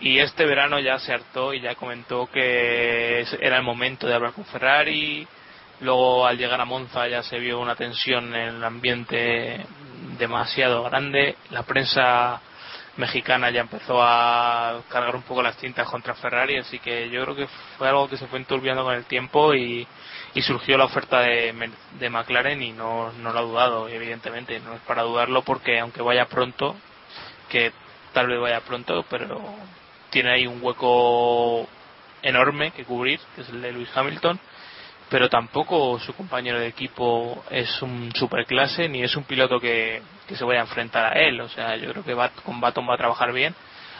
[0.00, 4.32] Y este verano ya se hartó y ya comentó que era el momento de hablar
[4.32, 5.26] con Ferrari.
[5.80, 9.64] Luego al llegar a Monza ya se vio una tensión en el ambiente
[10.18, 11.36] demasiado grande.
[11.50, 12.40] La prensa
[13.00, 17.34] mexicana ya empezó a cargar un poco las tintas contra Ferrari, así que yo creo
[17.34, 19.86] que fue algo que se fue enturbiando con el tiempo y,
[20.34, 21.52] y surgió la oferta de,
[21.98, 24.60] de McLaren y no, no lo ha dudado, evidentemente.
[24.60, 26.76] No es para dudarlo porque aunque vaya pronto,
[27.48, 27.72] que
[28.12, 29.42] tal vez vaya pronto, pero
[30.10, 31.66] tiene ahí un hueco
[32.22, 34.38] enorme que cubrir, que es el de Lewis Hamilton
[35.10, 40.00] pero tampoco su compañero de equipo es un superclase ni es un piloto que,
[40.30, 41.40] que se vaya a enfrentar a él.
[41.40, 43.54] O sea, yo creo que Bat- con Baton va a trabajar bien.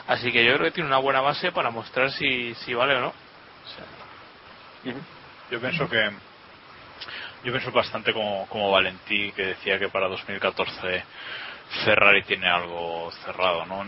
[0.07, 3.01] Así que yo creo que tiene una buena base para mostrar si, si vale o
[3.01, 3.13] no.
[5.51, 6.09] Yo pienso que
[7.43, 11.03] yo pienso bastante como, como Valentí que decía que para 2014
[11.85, 13.83] Ferrari tiene algo cerrado, ¿no?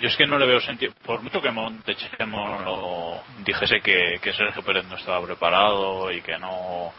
[0.00, 4.84] Yo es que no le veo sentido, por mucho que Montechemo dijese que, Sergio Pérez
[4.86, 6.92] no estaba preparado y que no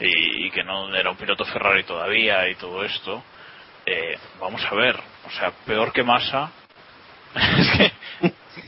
[0.00, 3.22] y que no era un piloto Ferrari todavía y todo esto,
[3.86, 6.50] eh, vamos a ver, o sea, peor que Massa,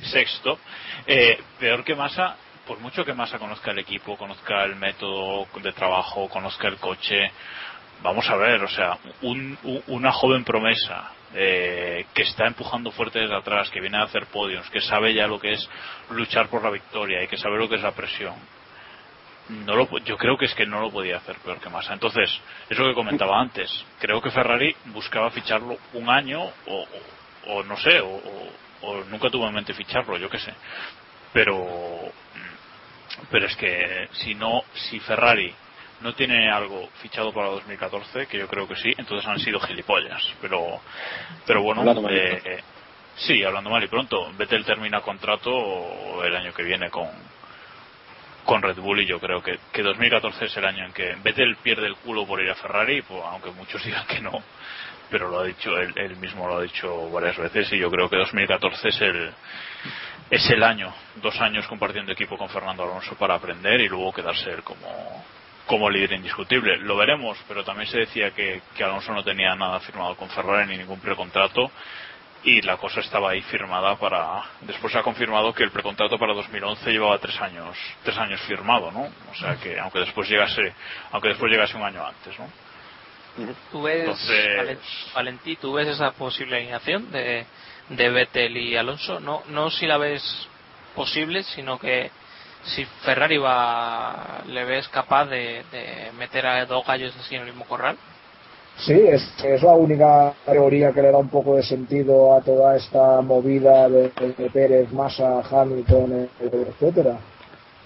[0.02, 0.58] sexto,
[1.06, 2.36] eh, peor que Massa
[2.66, 7.30] por mucho que Massa conozca el equipo, conozca el método de trabajo, conozca el coche,
[8.02, 9.58] vamos a ver, o sea, un,
[9.88, 14.68] una joven promesa eh, que está empujando fuerte desde atrás, que viene a hacer podios,
[14.70, 15.68] que sabe ya lo que es
[16.10, 18.34] luchar por la victoria y que sabe lo que es la presión.
[19.48, 21.92] No lo, yo creo que es que no lo podía hacer peor que Massa.
[21.92, 22.30] Entonces,
[22.70, 26.86] eso que comentaba antes, creo que Ferrari buscaba ficharlo un año o,
[27.48, 28.20] o, no sé, o,
[28.80, 30.52] o, nunca tuvo en mente ficharlo, yo qué sé.
[31.34, 31.62] Pero,
[33.30, 35.52] pero es que si no, si Ferrari
[36.00, 40.22] no tiene algo fichado para 2014, que yo creo que sí, entonces han sido gilipollas.
[40.40, 40.80] Pero,
[41.46, 42.62] pero bueno, eh,
[43.16, 47.08] sí, hablando mal y pronto, Vettel termina contrato el año que viene con,
[48.44, 51.56] con Red Bull y yo creo que, que 2014 es el año en que Vettel
[51.56, 54.42] pierde el culo por ir a Ferrari, pues, aunque muchos digan que no,
[55.10, 58.08] pero lo ha dicho él, él, mismo lo ha dicho varias veces y yo creo
[58.08, 59.32] que 2014 es el
[60.30, 64.50] es el año, dos años compartiendo equipo con Fernando Alonso para aprender y luego quedarse
[64.50, 65.24] él como
[65.66, 66.76] como líder indiscutible.
[66.78, 70.70] Lo veremos, pero también se decía que, que Alonso no tenía nada firmado con Ferrari
[70.70, 71.70] ni ningún precontrato
[72.44, 76.34] y la cosa estaba ahí firmada para después se ha confirmado que el precontrato para
[76.34, 80.74] 2011 llevaba tres años tres años firmado no o sea que aunque después llegase
[81.10, 82.48] aunque después llegase un año antes no
[83.72, 84.06] tú ves
[85.14, 87.46] Valentí tú ves esa posible alineación de
[87.88, 90.48] de Vettel y Alonso no no si la ves
[90.94, 92.10] posible sino que
[92.64, 97.48] si Ferrari va le ves capaz de, de meter a dos gallos así en el
[97.48, 97.96] mismo corral
[98.78, 102.76] Sí, es, es la única teoría que le da un poco de sentido a toda
[102.76, 104.10] esta movida de,
[104.52, 107.18] Pérez, Massa, Hamilton, etcétera.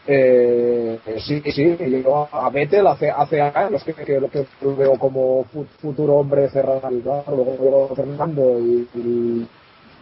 [0.07, 5.45] Eh, sí, sí, yo a Vettel hace, hace años que, que, que veo como
[5.83, 6.81] futuro hombre claro,
[7.27, 9.47] luego Fernando y,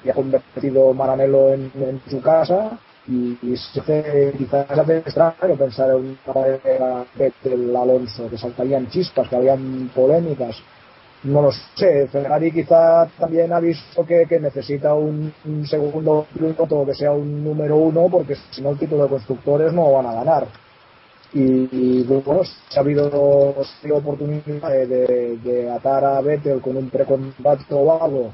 [0.08, 2.78] ha convertido Maranello en, su casa
[3.08, 9.34] y, y se quizás hace extraño pensar en una Vettel Alonso, que saltarían chispas, que
[9.34, 10.56] habían polémicas
[11.24, 16.84] no lo sé, Ferrari quizá también ha visto que, que necesita un, un, segundo piloto
[16.86, 20.12] que sea un número uno, porque si no el título de constructores no van a
[20.12, 20.46] ganar.
[21.32, 23.08] Y, y bueno, se ha habido
[23.92, 28.32] oportunidad de, atar a Vettel con un precontrato o algo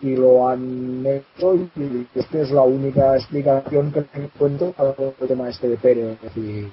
[0.00, 5.48] y lo han hecho y esta es la única explicación que encuentro para el tema
[5.48, 6.66] este de Pérez y,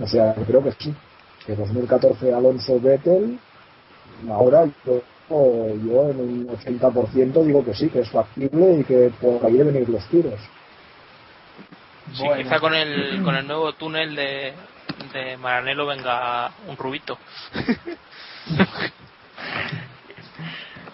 [0.00, 0.94] o sea, creo que sí
[1.46, 3.38] que 2014 Alonso Vettel,
[4.28, 9.46] ahora yo, yo en un 80% digo que sí, que es factible y que por
[9.46, 10.40] ahí deben ir los tiros.
[12.12, 12.42] Sí, bueno.
[12.42, 14.52] quizá con el, con el nuevo túnel de,
[15.12, 17.18] de Maranello venga un rubito.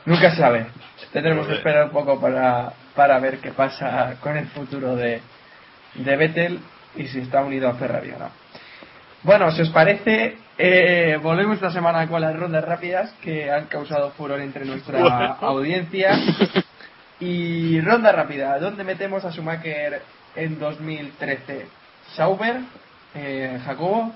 [0.05, 0.67] Nunca sabe.
[1.13, 5.21] Tendremos que esperar un poco para, para ver qué pasa con el futuro de,
[5.95, 6.59] de Vettel
[6.97, 8.31] y si está unido a Ferrari o no.
[9.23, 14.11] Bueno, si os parece, eh, volvemos esta semana con las rondas rápidas que han causado
[14.13, 16.11] furor entre nuestra audiencia.
[17.25, 20.03] Y ronda rápida, ¿dónde metemos a Schumacher
[20.35, 21.69] en 2013?
[22.17, 22.57] ¿Sauber?
[23.15, 24.13] Eh, ¿Jacobo?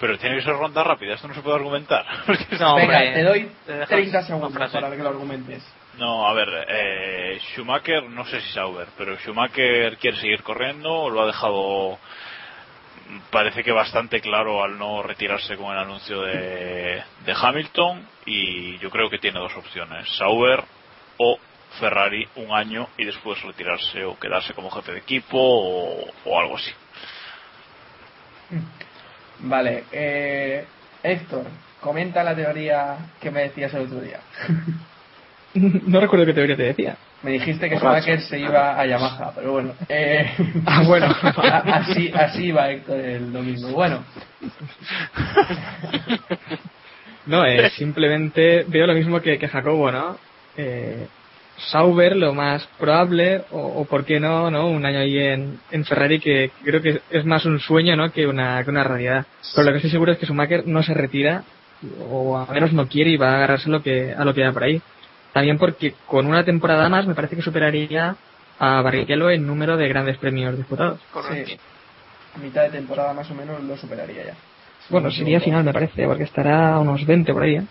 [0.00, 2.06] Pero tiene que ser ronda rápida, esto no se puede argumentar.
[2.58, 3.50] no, Venga, hombre, te doy
[3.86, 5.62] 30 segundos para que lo argumentes.
[5.98, 11.20] No, a ver, eh, Schumacher, no sé si Sauber, pero Schumacher quiere seguir corriendo, lo
[11.20, 11.98] ha dejado
[13.30, 18.90] parece que bastante claro al no retirarse con el anuncio de, de, Hamilton y yo
[18.90, 20.62] creo que tiene dos opciones, Sauber
[21.18, 21.38] o
[21.78, 26.56] Ferrari un año y después retirarse o quedarse como jefe de equipo o, o algo
[26.56, 26.70] así.
[29.40, 30.64] Vale, eh,
[31.02, 31.46] Héctor,
[31.80, 34.20] comenta la teoría que me decías el otro día.
[35.54, 36.96] no recuerdo qué teoría te decía.
[37.22, 39.74] Me dijiste que Schumacher se iba a Yamaha, pero bueno.
[39.88, 40.26] Eh,
[40.66, 41.14] ah, bueno.
[41.72, 43.68] así, así va Héctor el domingo.
[43.68, 44.04] Bueno.
[47.26, 50.18] No, eh, simplemente veo lo mismo que, que Jacobo, ¿no?
[50.56, 51.06] Eh,
[51.56, 54.68] Sauber, lo más probable, o, o, por qué no, ¿no?
[54.68, 58.10] Un año ahí en, en Ferrari que creo que es más un sueño, ¿no?
[58.10, 59.26] Que una, que una realidad.
[59.54, 61.44] Pero lo que estoy seguro es que Schumacher no se retira,
[62.10, 64.52] o al menos no quiere y va a agarrarse lo que, a lo que hay
[64.52, 64.82] por ahí.
[65.32, 68.16] También porque con una temporada más me parece que superaría
[68.58, 71.00] a Barrichello en número de grandes premios disputados.
[71.30, 71.58] Sí.
[72.34, 74.34] A mitad de temporada más o menos lo superaría ya.
[74.88, 77.56] Bueno, sería final me parece, porque estará a unos 20 por ahí.
[77.56, 77.64] ¿eh?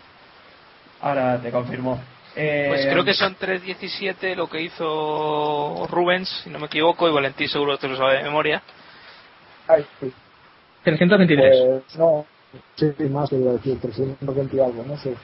[1.01, 1.99] Ahora te confirmó.
[2.36, 2.66] Eh...
[2.70, 7.49] Pues creo que son 3.17 lo que hizo Rubens, si no me equivoco, y Valentín
[7.49, 8.62] seguro te lo sabe de memoria.
[9.68, 10.12] Ay, sí.
[10.84, 11.55] 323.
[11.68, 12.26] Pues, no,
[12.76, 15.16] sí, más iba a decir, 320 algo, no sé.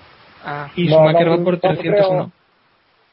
[0.50, 2.32] Ah, y no, Schumacher no, va por 301.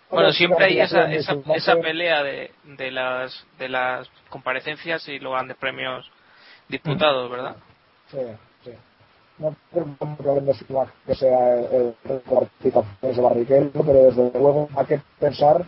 [0.09, 5.33] Bueno, siempre hay esa, esa, esa pelea de, de, las, de las comparecencias y los
[5.33, 6.09] grandes premios
[6.69, 7.57] disputados, ¿verdad?
[8.09, 8.19] Sí,
[8.63, 8.71] sí.
[9.39, 10.45] No creo
[11.07, 15.65] que sea el participación de Barrichello, pero desde luego hay que pensar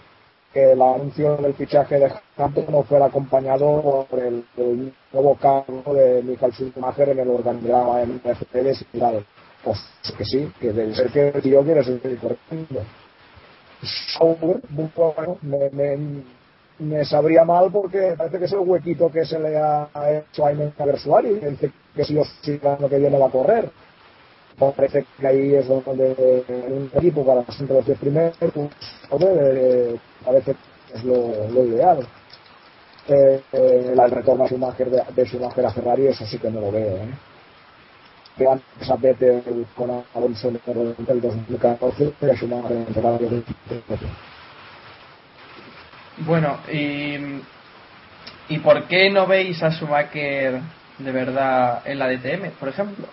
[0.52, 5.92] que el anuncio del fichaje de Hamilton no fuera acompañado por el, el nuevo cargo
[5.92, 9.26] de Michael Schumacher en el organigrama de Mercedes y tal.
[9.66, 12.84] Pues que sí, que debe ser que el tío quiere ser corriendo.
[14.16, 16.22] Sauber, bueno, me, me,
[16.78, 20.46] me, sabría mal porque parece que es el huequito que se le ha hecho a
[20.46, 23.68] Jaime Versuari y dice que si los el año que viene va a correr.
[24.56, 28.70] Parece que ahí es donde un equipo para entre los 10 primeros, pues,
[29.20, 32.06] eh, parece que es lo, lo ideal.
[33.08, 36.60] Eh, eh, el retorno a Schumacher de, de Schumacher a Ferrari, eso sí que no
[36.60, 36.96] lo veo.
[36.96, 37.14] ¿eh?
[38.37, 40.61] Que antes a Vettel con Alonso en
[41.09, 44.07] el 2014 y a Schumacher en el 2014.
[46.18, 47.16] Bueno, y,
[48.49, 50.61] ¿y por qué no veis a Schumacher
[50.99, 53.07] de verdad en la DTM, por ejemplo?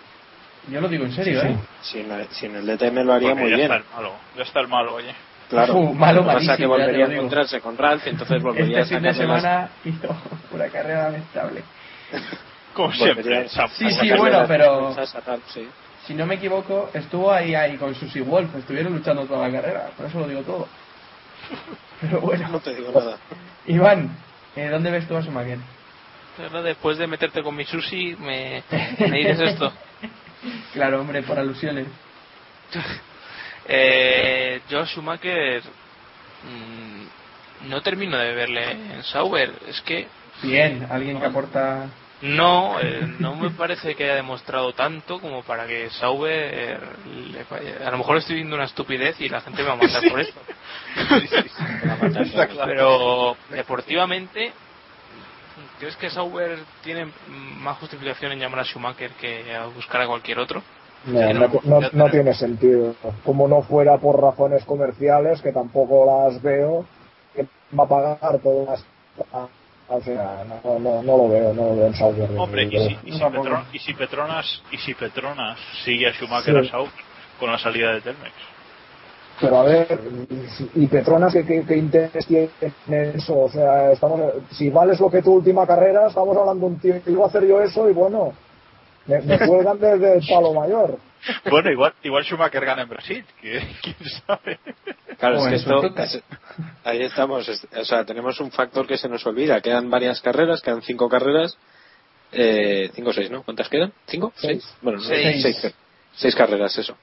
[0.70, 1.56] Yo lo digo en serio, sí, ¿eh?
[1.82, 3.72] Si en, si en el DTM lo haría Porque muy ya bien.
[3.72, 5.14] está el malo, ya está el malo, oye.
[5.50, 8.98] Claro, Uf, malo lo que pasa volvería a encontrarse con Ralph, entonces volvería Este a
[8.98, 10.16] fin de sacarle las- semana hizo
[10.52, 11.62] una carrera lamentable.
[12.74, 13.48] Como siempre.
[13.48, 14.94] Sí, sí, bueno, pero-.
[16.06, 19.90] Si no me equivoco, estuvo ahí, ahí con Susie Wolf, estuvieron luchando toda la carrera,
[19.96, 20.68] por eso lo digo todo.
[22.00, 23.16] Pero bueno, No te digo nada.
[23.66, 24.14] Iván,
[24.54, 25.58] ¿eh, ¿dónde ves tú a Schumacher?
[26.36, 28.62] Pero después de meterte con mi sushi, me,
[28.98, 29.72] me dices esto.
[30.74, 31.86] Claro, hombre, por alusiones.
[33.66, 39.54] Eh, yo Schumacher mm, no termino de verle en Sauber.
[39.66, 40.06] Es que
[40.42, 41.88] Bien, alguien que aporta.
[42.24, 46.80] No, eh, no me parece que haya demostrado tanto como para que Sauber
[47.30, 47.74] le falle.
[47.84, 50.20] A lo mejor estoy viendo una estupidez y la gente me va a matar por
[50.20, 50.40] esto.
[52.64, 54.52] Pero deportivamente,
[55.78, 60.38] ¿crees que Sauber tiene más justificación en llamar a Schumacher que a buscar a cualquier
[60.38, 60.62] otro?
[61.04, 62.94] No, no, no, tiene sentido.
[63.22, 66.86] Como no fuera por razones comerciales, que tampoco las veo,
[67.34, 67.46] que
[67.78, 68.82] va a pagar todas
[69.30, 69.50] las...
[69.86, 72.30] O sea, no, no, no lo veo, no lo veo en Sauber.
[72.38, 73.18] Hombre, y si, y, si.
[73.20, 76.68] Petron- y si Petronas y si Petronas sigue a Schumacher Sí.
[76.68, 76.92] a Sauber
[77.38, 78.32] con la salida de Telmex.
[79.40, 80.00] Pero a ver,
[80.76, 82.48] y Petronas, ¿qué, qué, qué interés tiene
[82.86, 83.36] en eso?
[83.40, 84.20] O sea, estamos,
[84.52, 87.28] si vales lo que tu última carrera, estamos hablando de un tío que iba a
[87.28, 88.32] hacer yo eso y bueno,
[89.06, 90.98] me, me cuelgan desde el palo mayor.
[91.50, 93.96] Bueno, igual, igual Schumacher gana en Brasil, que- quién
[94.26, 94.58] sabe.
[95.18, 96.22] Claro, es que esto, es-
[96.84, 100.60] ahí estamos, es- o sea, tenemos un factor que se nos olvida, quedan varias carreras,
[100.60, 101.56] quedan cinco carreras,
[102.32, 103.42] eh, cinco o seis, ¿no?
[103.42, 103.92] ¿Cuántas quedan?
[104.06, 104.32] ¿Cinco?
[104.36, 104.64] Seis.
[104.82, 105.40] Bueno, no, Seis.
[105.42, 105.74] seis,
[106.14, 106.96] seis carreras, eso.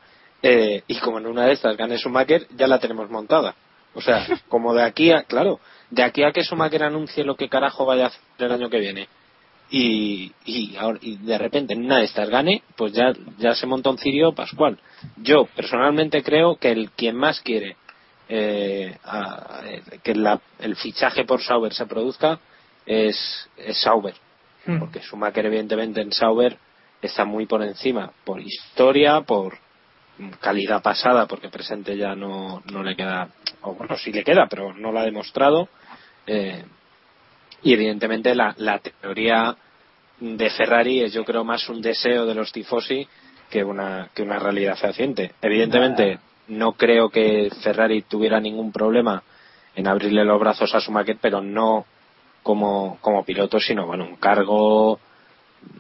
[0.44, 3.56] Eh, y como en una de estas gane Schumacher, ya la tenemos montada.
[3.94, 7.50] O sea, como de aquí a, claro, de aquí a que Schumacher anuncie lo que
[7.50, 9.08] carajo vaya a hacer el año que viene
[9.72, 13.66] y, y, ahora- y de repente en una de estas gane, pues ya, ya se
[13.66, 14.78] monta un cirio pascual.
[15.18, 17.78] Yo personalmente creo que el quien más quiere
[18.34, 22.40] eh, a- eh, que la- el fichaje por Sauber se produzca
[22.86, 24.14] es, es Sauber.
[24.66, 24.80] Hmm.
[24.80, 26.58] Porque Schumacher evidentemente en Sauber
[27.02, 29.58] está muy por encima, por historia, por
[30.40, 33.30] calidad pasada, porque presente ya no, no le queda,
[33.62, 35.68] o bueno, sí le queda, pero no lo ha demostrado.
[36.28, 36.64] Eh,
[37.64, 39.56] y evidentemente la, la teoría
[40.20, 43.08] de Ferrari es yo creo más un deseo de los tifosi
[43.50, 45.34] que una, que una realidad fehaciente.
[45.42, 49.24] Evidentemente no creo que Ferrari tuviera ningún problema
[49.76, 51.86] en abrirle los brazos a Schumacher, pero no
[52.44, 55.00] como, como piloto, sino bueno, un cargo,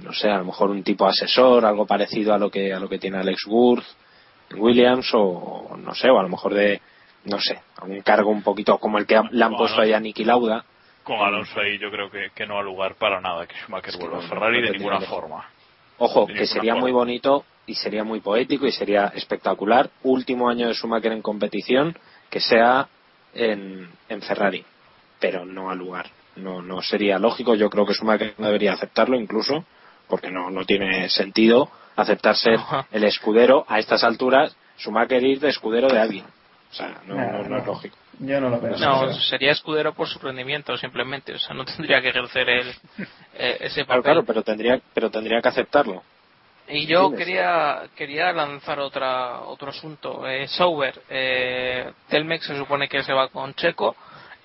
[0.04, 2.88] no sé, a lo mejor un tipo asesor, algo parecido a lo que, a lo
[2.88, 6.82] que tiene Alex en Williams, o no sé, o a lo mejor de,
[7.26, 10.24] no sé, un cargo un poquito como el que le han puesto ahí a Niki
[10.24, 10.66] Lauda.
[11.04, 14.20] Con Alonso ahí yo creo que, que no ha lugar para nada que Schumacher vuelva
[14.20, 15.49] a Ferrari de ninguna forma.
[15.97, 19.89] Ojo, que sería muy bonito y sería muy poético y sería espectacular.
[20.04, 21.97] Último año de Schumacher en competición,
[22.30, 22.88] que sea
[23.34, 24.66] en, en Ferrari,
[25.20, 26.08] pero no al lugar.
[26.36, 27.56] No, no sería lógico.
[27.56, 29.66] Yo creo que Schumacher no debería aceptarlo incluso,
[30.08, 32.60] porque no, no tiene sentido aceptar ser
[32.91, 34.56] el escudero a estas alturas.
[34.78, 36.26] Schumacher ir de escudero de alguien.
[36.72, 37.97] O sea, no, Nah, no- no es lógico.
[38.19, 38.78] Yo no lo veo.
[38.78, 41.34] No, sería escudero por su rendimiento simplemente.
[41.34, 42.69] O sea, no tendría que ejercer el,
[43.36, 44.03] eh, ese Claro, papel.
[44.03, 46.03] claro, pero tendría, pero tendría que aceptarlo.
[46.67, 50.26] Y yo quería quería lanzar otra otro asunto.
[50.28, 53.95] Eh, Sauber, eh, Telmex se supone que se va con Checo.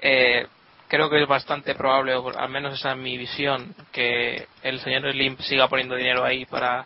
[0.00, 0.44] Eh,
[0.88, 5.08] creo que es bastante probable, o al menos esa es mi visión, que el señor
[5.12, 6.84] Slim siga poniendo dinero ahí para,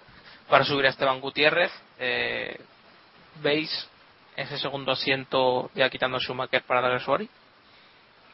[0.48, 1.70] para subir a Esteban Gutiérrez.
[1.98, 2.58] Eh,
[3.42, 3.88] ¿Veis
[4.40, 7.28] ese segundo asiento ya quitando Schumacher para Alguersuari?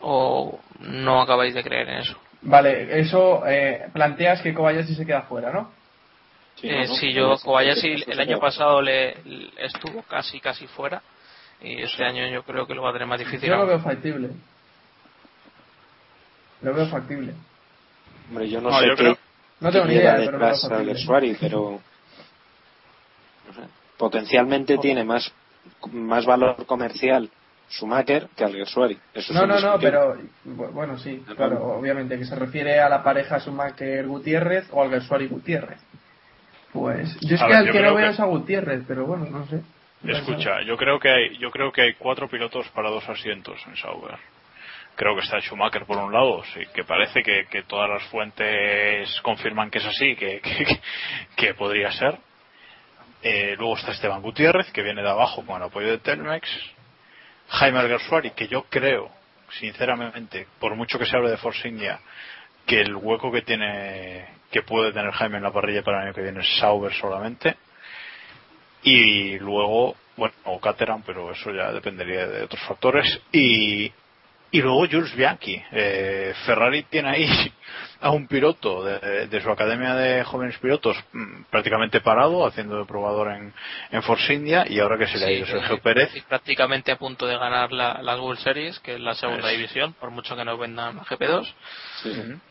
[0.00, 2.16] ¿O no acabáis de creer en eso?
[2.42, 5.72] Vale, eso eh, planteas que Kobayashi se queda fuera, ¿no?
[6.57, 9.16] Sí, eh, sí yo Kobayashi el año pasado le,
[9.59, 11.02] estuvo casi casi fuera
[11.61, 13.48] y este año yo creo que lo va a tener más difícil.
[13.48, 14.30] Yo lo veo factible.
[16.62, 17.34] Lo veo factible.
[18.28, 19.16] Hombre, yo no, sé qué,
[19.61, 20.40] no tengo ni idea, pero,
[21.40, 21.80] pero
[23.96, 25.32] potencialmente tiene más
[25.93, 27.31] más valor comercial
[27.69, 28.99] Schumacher que Alguersuari.
[29.12, 33.41] Eso no, no, no, pero bueno, sí, claro, obviamente que se refiere a la pareja
[33.41, 35.81] Schumacher-Gutiérrez o Alguersuari-Gutiérrez.
[36.73, 39.62] Pues yo es que al que no veo es a Gutiérrez, pero bueno, no sé.
[40.05, 43.77] Escucha, yo creo que hay, yo creo que hay cuatro pilotos para dos asientos en
[43.77, 44.19] Sauber.
[44.95, 49.21] Creo que está Schumacher por un lado, sí, que parece que, que todas las fuentes
[49.23, 50.81] confirman que es así, que, que,
[51.35, 52.19] que podría ser.
[53.23, 56.49] Eh, luego está Esteban Gutiérrez, que viene de abajo con el apoyo de Telmex.
[57.49, 59.11] Jaime Alguersuari, que yo creo,
[59.59, 62.01] sinceramente, por mucho que se hable de Force India,
[62.67, 66.14] que el hueco que tiene, que puede tener Jaime en la parrilla para el año
[66.14, 67.57] que viene es Sauber solamente.
[68.83, 73.21] Y luego, bueno, o Caterham, pero eso ya dependería de otros factores.
[73.33, 73.93] Y,
[74.51, 75.61] y luego Jules Bianchi.
[75.73, 77.53] Eh, Ferrari tiene ahí
[78.01, 83.32] a un piloto de, su academia de jóvenes pilotos mm, prácticamente parado, haciendo de probador
[83.32, 83.53] en,
[83.90, 86.11] en Force India, y ahora que se le ha ido Sergio Pérez.
[86.28, 90.11] prácticamente a punto de ganar la, las World Series, que es la segunda división, por
[90.11, 91.55] mucho que no vendan GP2.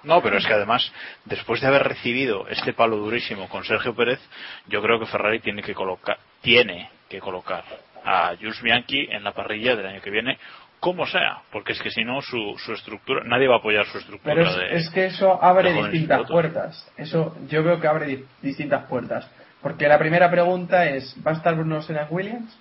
[0.03, 0.91] No, pero es que además,
[1.25, 4.19] después de haber recibido este palo durísimo con Sergio Pérez,
[4.67, 7.63] yo creo que Ferrari tiene que colocar, tiene que colocar
[8.03, 10.37] a Jules Bianchi en la parrilla del año que viene
[10.85, 13.97] como sea, porque es que si no su, su estructura, nadie va a apoyar su
[13.97, 14.35] estructura.
[14.35, 16.93] Pero es, que eso abre distintas puertas.
[16.95, 19.27] Eso yo veo que abre distintas puertas.
[19.63, 22.59] Porque la primera pregunta es, ¿va a estar Bruno Senna en Williams?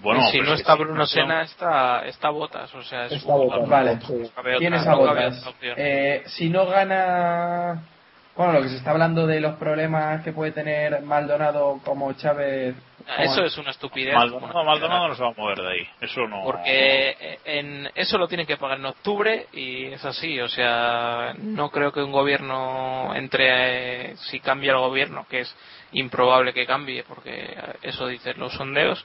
[0.00, 2.74] Bueno, si no está Bruno Senna, está, está Botas.
[2.74, 3.24] O sea, es
[3.68, 4.00] Vale,
[4.58, 5.54] tienes a Botas.
[5.62, 7.80] Eh, si no gana
[8.36, 12.74] bueno, lo que se está hablando de los problemas que puede tener Maldonado como Chávez.
[13.06, 14.14] Ah, eso es una estupidez.
[14.14, 15.88] Maldonado, Maldonado no se va a mover de ahí.
[16.00, 16.42] Eso no.
[16.44, 20.40] Porque en eso lo tienen que pagar en octubre y es así.
[20.40, 24.16] O sea, no creo que un gobierno entre.
[24.16, 25.56] Si cambia el gobierno, que es
[25.92, 29.04] improbable que cambie, porque eso dicen los sondeos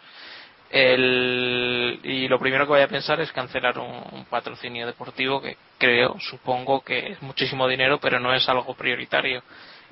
[0.69, 6.17] el, y lo primero que voy a pensar es cancelar un, patrocinio deportivo que creo,
[6.19, 9.41] supongo que es muchísimo dinero, pero no es algo prioritario.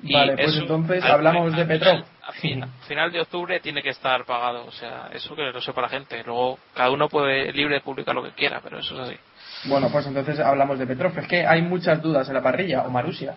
[0.02, 2.04] Y vale, pues entonces hablamos de Petrov.
[2.22, 5.88] A final, de octubre tiene que estar pagado, o sea, eso que lo sepa la
[5.88, 6.22] gente.
[6.24, 9.16] Luego cada uno puede libre de publicar lo que quiera, pero eso es así.
[9.64, 11.16] Bueno, pues entonces hablamos de Petrov.
[11.18, 13.36] Es que hay muchas dudas en la parrilla, o Marusia.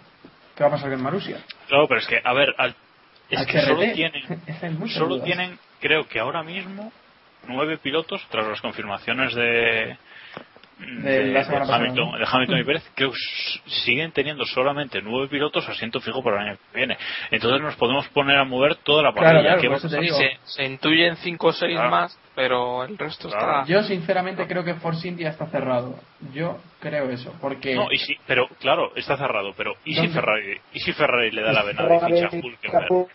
[0.55, 1.37] ¿Qué va a pasar con Marusia?
[1.67, 2.49] Claro, pero es que, a ver,
[3.29, 6.91] es que solo tienen, solo tienen, creo que ahora mismo
[7.47, 9.97] nueve pilotos tras las confirmaciones de
[10.79, 13.17] de, Hamilton, y Pérez creo que
[13.83, 16.97] siguen teniendo solamente nueve pilotos asiento fijo para el año que viene.
[17.31, 19.57] Entonces nos podemos poner a mover toda la parrilla
[20.45, 25.07] se, intuyen cinco o seis más pero el resto está yo sinceramente creo que Force
[25.07, 25.95] India está cerrado.
[26.33, 30.57] Yo creo eso porque no y sí pero claro está cerrado pero y si Ferrari
[30.73, 32.29] y si Ferrari le da la vena de ficha
[32.61, 33.07] claro.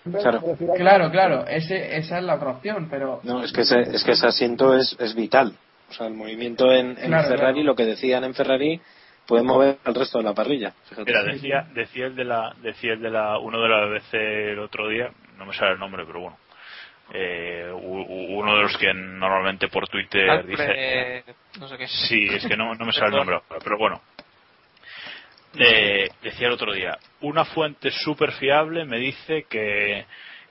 [0.76, 4.12] Claro claro ese, esa es la otra opción pero no es que ese, es que
[4.12, 5.54] ese asiento es, es vital
[5.94, 8.80] o sea, el movimiento en, Ferrari, lo que decían en Ferrari,
[9.26, 10.74] puede mover al resto de la parrilla.
[11.06, 14.58] Mira, decía, decía el de la, decía el de la, uno de la BBC el
[14.58, 16.38] otro día, no me sale el nombre, pero bueno.
[17.12, 21.22] Eh, uno de los que normalmente por Twitter dice
[21.60, 21.86] no sé qué.
[21.86, 24.00] sí es que no, no me sale el nombre pero bueno
[25.58, 30.06] eh, decía el otro día una fuente súper fiable me dice que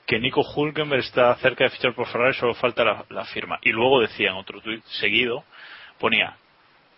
[0.05, 3.59] que Nico Hulkenberg está cerca de fichar por Ferrari, solo falta la, firma.
[3.61, 5.43] Y luego decía en otro tuit seguido,
[5.99, 6.35] ponía,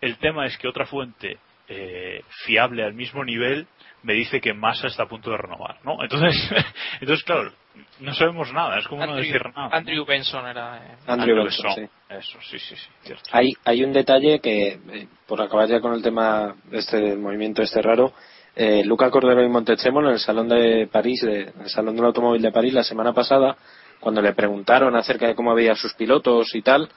[0.02, 1.38] el tema es que otra fuente
[1.68, 3.68] eh, fiable al mismo nivel
[4.04, 6.02] me dice que Massa está a punto de renovar, ¿no?
[6.04, 6.36] Entonces,
[7.02, 7.52] entonces claro,
[8.00, 9.70] no sabemos nada, es como no decir nada.
[9.72, 10.78] Andrew Benson era.
[10.78, 11.82] Eh, Andrew, Benson, Sí.
[12.10, 13.14] Eso, sí, sí, sí.
[13.32, 17.64] Hay, hay un detalle que, eh, por acabar ya con el tema de este movimiento
[17.64, 18.14] este raro,
[18.56, 22.42] eh, Luca Cordero y Montechemolo en el Salón de París, en el Salón del Automóvil
[22.42, 23.58] de París la semana pasada,
[24.00, 26.90] cuando le preguntaron acerca de cómo había sus pilotos y tal,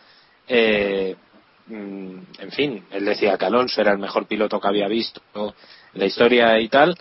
[0.46, 1.16] eh,
[1.66, 6.00] mm, en fin, él decía que Alonso era el mejor piloto que había visto en
[6.00, 6.96] la historia y tal,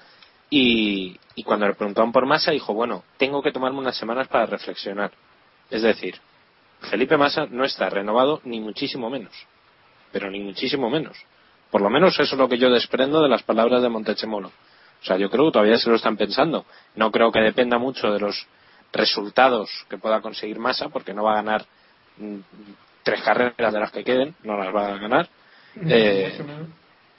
[0.49, 4.47] y, y cuando le preguntaron por Massa dijo, bueno, tengo que tomarme unas semanas para
[4.47, 5.11] reflexionar.
[5.69, 6.15] Es decir,
[6.89, 9.33] Felipe Massa no está renovado ni muchísimo menos,
[10.11, 11.17] pero ni muchísimo menos.
[11.71, 14.49] Por lo menos eso es lo que yo desprendo de las palabras de Montechemolo.
[15.01, 16.65] O sea, yo creo que todavía se lo están pensando.
[16.95, 18.47] No creo que dependa mucho de los
[18.91, 21.65] resultados que pueda conseguir Massa, porque no va a ganar
[22.17, 22.37] mm,
[23.03, 25.29] tres carreras de las que queden, no las va a ganar.
[25.85, 26.39] Eh,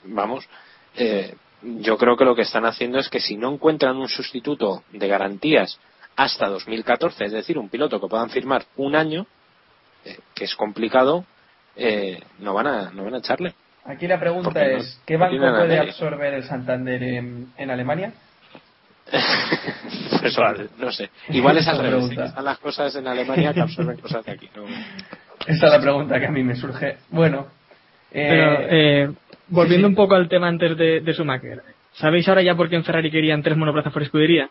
[0.04, 0.48] vamos,
[0.96, 4.82] eh, yo creo que lo que están haciendo es que si no encuentran un sustituto
[4.92, 5.78] de garantías
[6.16, 9.26] hasta 2014, es decir, un piloto que puedan firmar un año,
[10.04, 11.24] eh, que es complicado,
[11.76, 13.54] eh, no van a no van a echarle.
[13.88, 18.12] Aquí la pregunta no- es, ¿qué banco puede absorber el Santander en, en Alemania?
[20.20, 20.36] Pues,
[20.78, 21.10] no sé.
[21.30, 21.90] Igual es al revés.
[21.92, 22.22] pregunta.
[22.22, 24.50] que Están las cosas en Alemania que absorben cosas de aquí.
[24.54, 24.64] ¿no?
[25.46, 26.96] Esa es la pregunta que a mí me surge.
[27.10, 27.46] Bueno,
[28.10, 29.10] eh, Pero, eh,
[29.48, 29.92] volviendo sí, sí.
[29.92, 31.62] un poco al tema antes de, de Schumacher,
[31.94, 34.50] ¿sabéis ahora ya por qué en Ferrari querían tres monoplazas por escudería?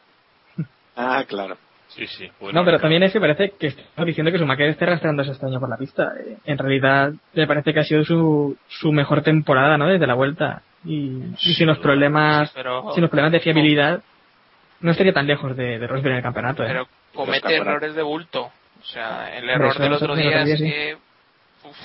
[0.96, 1.58] Ah, claro.
[1.90, 2.30] Sí, sí.
[2.40, 5.46] Bueno, no, pero también es que parece que está diciendo que Schumacher esté arrastrándose este
[5.46, 6.12] año por la pista.
[6.20, 9.88] Eh, En realidad, me parece que ha sido su, su mejor temporada, ¿no?
[9.88, 10.62] Desde la vuelta.
[10.86, 14.02] Y, y sin los problemas, Sí, pero- sin los problemas de fiabilidad,
[14.82, 16.68] no estaría tan lejos de, de Rosberg en el campeonato, ¿eh?
[16.68, 18.44] Pero comete errores de bulto.
[18.80, 20.66] O sea, el error eso- del otro día es sí.
[20.66, 20.98] que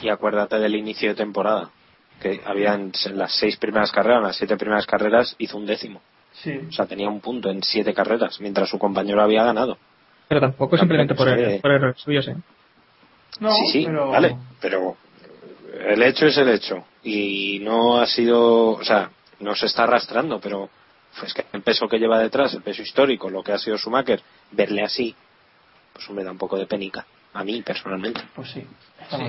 [0.03, 1.71] Y acuérdate del inicio de temporada.
[2.21, 6.01] Que habían en las seis primeras carreras, en las siete primeras carreras, hizo un décimo.
[6.33, 6.53] sí.
[6.69, 9.79] O sea, tenía un punto en siete carreras, mientras su compañero había ganado.
[10.33, 12.37] Pero tampoco simplemente por, Tampoco se- por errores suyos, ¿eh?
[13.41, 14.11] No, sí, sí, pero...
[14.11, 14.97] vale, pero
[15.87, 16.85] el hecho es el hecho.
[17.03, 19.11] Y no ha sido, o sea,
[19.41, 20.71] no se está arrastrando, pero
[21.23, 24.23] es que el peso que lleva detrás, el peso histórico, lo que ha sido Schumacher,
[24.53, 25.15] verle así,
[25.93, 27.05] pues me da un poco de penica.
[27.35, 28.23] A mí, personalmente.
[28.35, 28.67] Pues sí.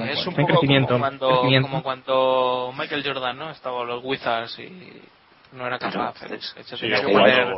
[0.10, 1.68] Es un poco crecimiento, como cuando, crecimiento.
[1.70, 5.02] como cuando Michael Jordan no estaba en los Wizards y
[5.54, 6.14] no era capaz.
[6.20, 6.36] Claro.
[6.36, 7.56] Es- sí, tenía que poner-.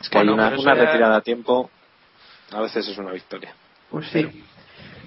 [0.00, 1.70] Es que Bueno, hay una, una retirada a tiempo,
[2.52, 3.54] a veces es una victoria.
[3.90, 4.44] Pues sí.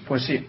[0.06, 0.46] Pues sí.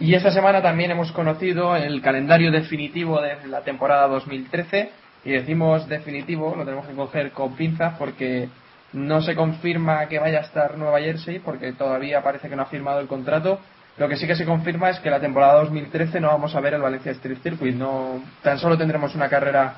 [0.00, 4.90] Y esta semana también hemos conocido el calendario definitivo de la temporada 2013.
[5.24, 8.48] Y decimos definitivo, lo tenemos que coger con pinzas porque
[8.92, 12.66] no se confirma que vaya a estar Nueva Jersey porque todavía parece que no ha
[12.66, 13.60] firmado el contrato.
[13.98, 16.74] Lo que sí que se confirma es que la temporada 2013 no vamos a ver
[16.74, 17.74] el Valencia Street Circuit.
[17.74, 19.76] No, tan solo tendremos una carrera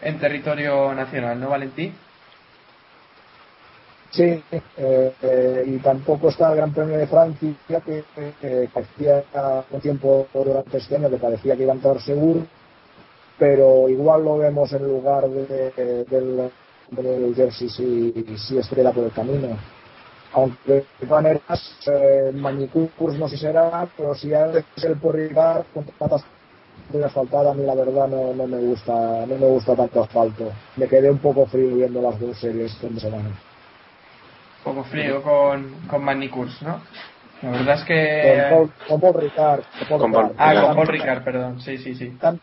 [0.00, 1.92] en territorio nacional, ¿no, Valentí?
[4.16, 4.42] Sí,
[4.78, 9.22] eh, y tampoco está el Gran Premio de Francia, que eh, parecía
[9.70, 12.46] un tiempo durante este año que parecía que iba a entrar seguro,
[13.38, 16.50] pero igual lo vemos en lugar de, del,
[16.92, 19.48] del Jersey si, si estrella por el camino.
[20.32, 25.14] Aunque de maneras, eh, Manicurs no sé si será, pero si ha de ser por
[25.14, 26.24] rigar con patas
[26.90, 30.50] de asfaltada, a mí la verdad no, no me gusta no me gusta tanto asfalto.
[30.76, 33.30] Me quedé un poco frío viendo las dos series este fin de semana.
[34.66, 36.80] Un poco frío con, con Manicurs, ¿no?
[37.42, 38.48] La verdad es que...
[38.48, 39.60] Con Paul, con Paul Ricard.
[39.88, 41.60] Con Paul Ah, con Paul Ricard, perdón.
[41.60, 42.16] Sí, sí, sí.
[42.20, 42.40] Tan-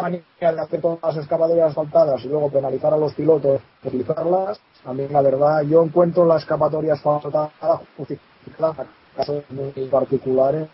[0.00, 4.60] manía de hacer todas las escapatorias asfaltadas y luego penalizar a los pilotos por utilizarlas,
[4.84, 7.50] a mí la verdad, yo encuentro la escapatoria asfaltada
[7.96, 10.68] justificada en casos muy particulares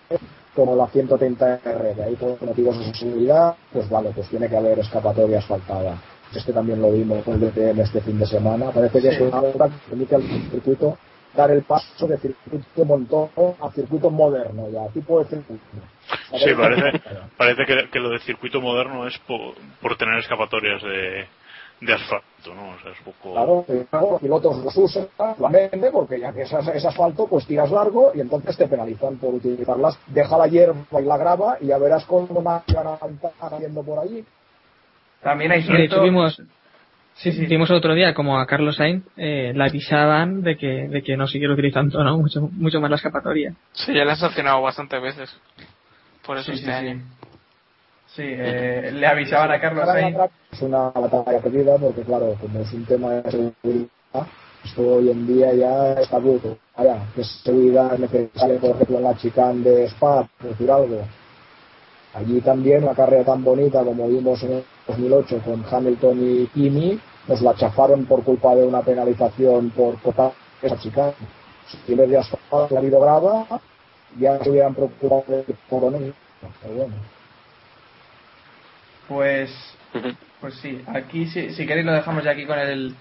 [0.55, 4.79] como la 130R, de ahí por motivos de seguridad, pues vale, pues tiene que haber
[4.81, 5.97] escapatoria asfaltada.
[6.35, 8.71] Este también lo vimos con el DTM este fin de semana.
[8.71, 9.15] Parece que Sí.
[9.17, 10.99] es una obra que permite al circuito
[11.35, 13.29] dar el paso de circuito montón
[13.61, 15.63] a circuito moderno, ya, tipo de circuito.
[16.39, 17.01] Sí, parece,
[17.37, 21.27] parece que, que lo de circuito moderno es por, por tener escapatorias de,
[21.81, 22.71] de asfalto, ¿no?
[22.75, 23.33] O sea, es poco...
[23.35, 27.27] Claro, y luego los pilotos los usan, la venden, porque ya que es, es asfalto,
[27.27, 29.99] pues tiras largo y entonces te penalizan por utilizarlas.
[30.09, 33.83] Deja la hierba y la grava y ya verás cómo más van a estar haciendo
[33.83, 34.25] por allí.
[35.23, 36.03] También hay De hecho, cierto...
[36.03, 36.41] vimos,
[37.15, 37.47] Sí, sí.
[37.47, 41.17] vimos el otro día como a Carlos Sainz eh, le avisaban de que, de que
[41.17, 42.19] no siguiera utilizando ¿no?
[42.19, 43.55] mucho, mucho más la escapatoria.
[43.73, 45.37] Sí, ya le han sancionado bastantes veces.
[46.25, 47.01] Por eso Sí, sí, este año.
[47.01, 47.25] sí.
[48.15, 50.17] Sí, eh, le avisaban a Carlos Sainz.
[50.53, 54.27] Es una batalla perdida porque, claro, como es un tema de seguridad,
[54.65, 56.57] esto hoy en día ya está bruto.
[56.77, 61.03] Ahora, ¿qué seguridad es necesaria, por ejemplo, en la chicane de Spa, por decir algo?
[62.15, 66.99] Allí también una carrera tan bonita como vimos en el 2008 con Hamilton y Kimi,
[67.29, 70.33] nos la chafaron por culpa de una penalización por cortar
[70.63, 71.13] esa chicane.
[71.67, 73.61] Si en vez de asfalto ha habido grava,
[74.19, 76.95] ya se hubieran preocupado de por Pero bueno.
[79.07, 79.51] Pues,
[80.41, 82.95] pues sí, aquí si, si queréis lo dejamos ya aquí con el,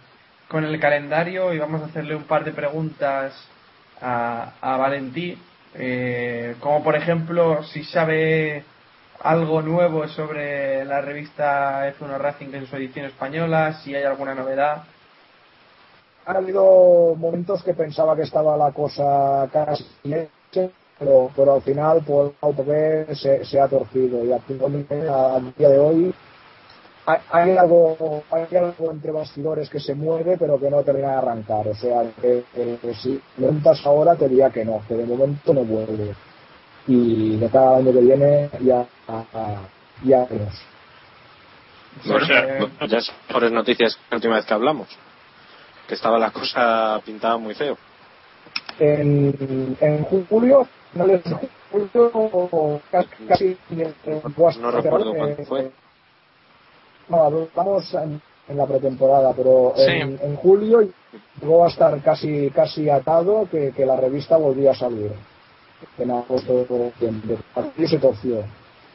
[0.47, 3.33] con el calendario y vamos a hacerle un par de preguntas
[4.01, 5.37] a, a Valentí,
[5.73, 8.63] eh, como por ejemplo si sabe
[9.21, 14.83] algo nuevo sobre la revista F1 Racing en su edición española, si hay alguna novedad.
[16.25, 19.85] Ha habido momentos que pensaba que estaba la cosa casi
[20.99, 25.07] pero, pero al final por A o por B se, se ha torcido y actualmente
[25.07, 26.13] al día de hoy
[27.05, 31.15] hay, hay algo, hay algo entre bastidores que se mueve, pero que no termina de
[31.17, 31.67] arrancar.
[31.67, 35.53] O sea, que, que- que si preguntas ahora, te diría que no, que de momento
[35.53, 36.13] no vuelve.
[36.87, 38.85] Y de cada año que viene ya,
[40.03, 40.53] ya veremos.
[42.05, 44.87] Bueno, Eh, ya son mejores noticias que la última vez que hablamos.
[45.87, 47.77] Que estaba la cosa pintada muy feo.
[48.79, 51.35] en, en julio, finales de
[51.71, 53.57] julio, casi, casi
[54.05, 54.21] eh,
[54.59, 55.71] No recuerdo cuándo fue.
[57.09, 60.87] No, hablamos en, en la pretemporada, pero en julio
[61.41, 65.11] llegó a estar casi casi atado que, que la revista volvía a salir.
[65.97, 67.37] En agosto de septiembre.
[67.55, 68.43] Aquí se torció.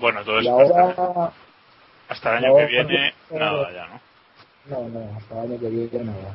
[0.00, 1.32] Bueno, Y hasta, ahora,
[2.08, 4.00] hasta el año que viene, eh, nada ya, ¿no?
[4.66, 6.34] no, no, hasta el año que viene nada.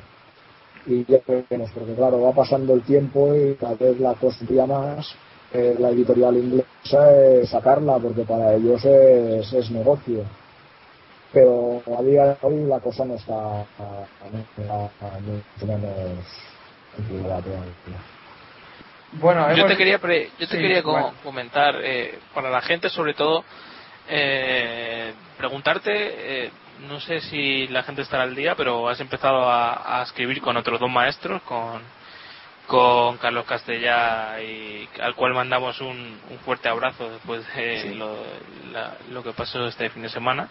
[0.85, 5.15] Y ya veremos, porque claro, va pasando el tiempo y cada vez la empieza más.
[5.53, 10.23] eh, la editorial inglesa es sacarla, porque para ellos es, es negocio.
[11.33, 16.25] Pero a día de hoy la cosa no está a mucho menos
[19.19, 21.13] Bueno, yo te quería pre- yo te Sí, quería bueno.
[21.23, 23.43] comentar eh, para la gente sobre todo
[24.09, 25.91] eh, preguntarte
[26.45, 26.51] eh,
[26.87, 30.55] no sé si la gente estará al día pero has empezado a, a escribir con
[30.57, 31.81] otros dos maestros con
[32.67, 38.17] con Carlos Castellá y al cual mandamos un, un fuerte abrazo después de lo,
[38.73, 40.49] la- lo que pasó este fin de semana.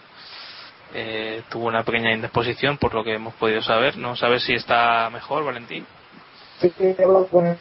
[0.95, 3.99] Eh, tuvo una pequeña indisposición por lo que hemos podido saber.
[3.99, 5.87] No sabes si está mejor Valentín
[6.61, 7.59] Sí, he hablado con él,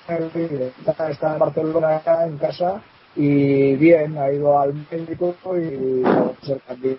[0.88, 2.82] está, está en Barcelona acá en casa
[3.16, 6.34] y bien, ha ido al médico y creo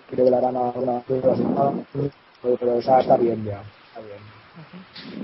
[0.07, 1.03] que le harán tal,
[2.41, 3.61] pero está, está bien ya.
[3.87, 4.19] Está bien.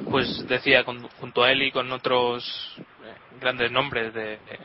[0.09, 2.43] pues decía con- junto a él y con otros
[3.03, 4.59] eh, grandes nombres de, de-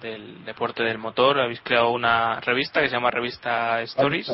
[0.00, 4.30] del deporte del motor habéis creado una revista que se llama Revista Stories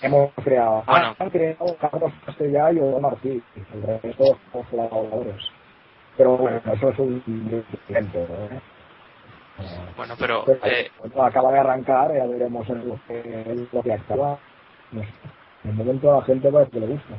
[0.00, 1.16] Hemos creado, Bueno.
[1.18, 3.42] han creado Carlos Castellá y Martí,
[3.74, 4.38] el resto
[4.70, 5.57] colaboradores.
[6.18, 7.22] Pero bueno, eso es un
[7.88, 8.60] ¿eh?
[9.96, 13.82] bueno pero Pero, eh, bueno, acaba de arrancar, ya veremos en lo que, en lo
[13.82, 14.38] que acaba.
[14.90, 15.08] No sé.
[15.64, 17.14] En el momento a la gente parece que le gusta.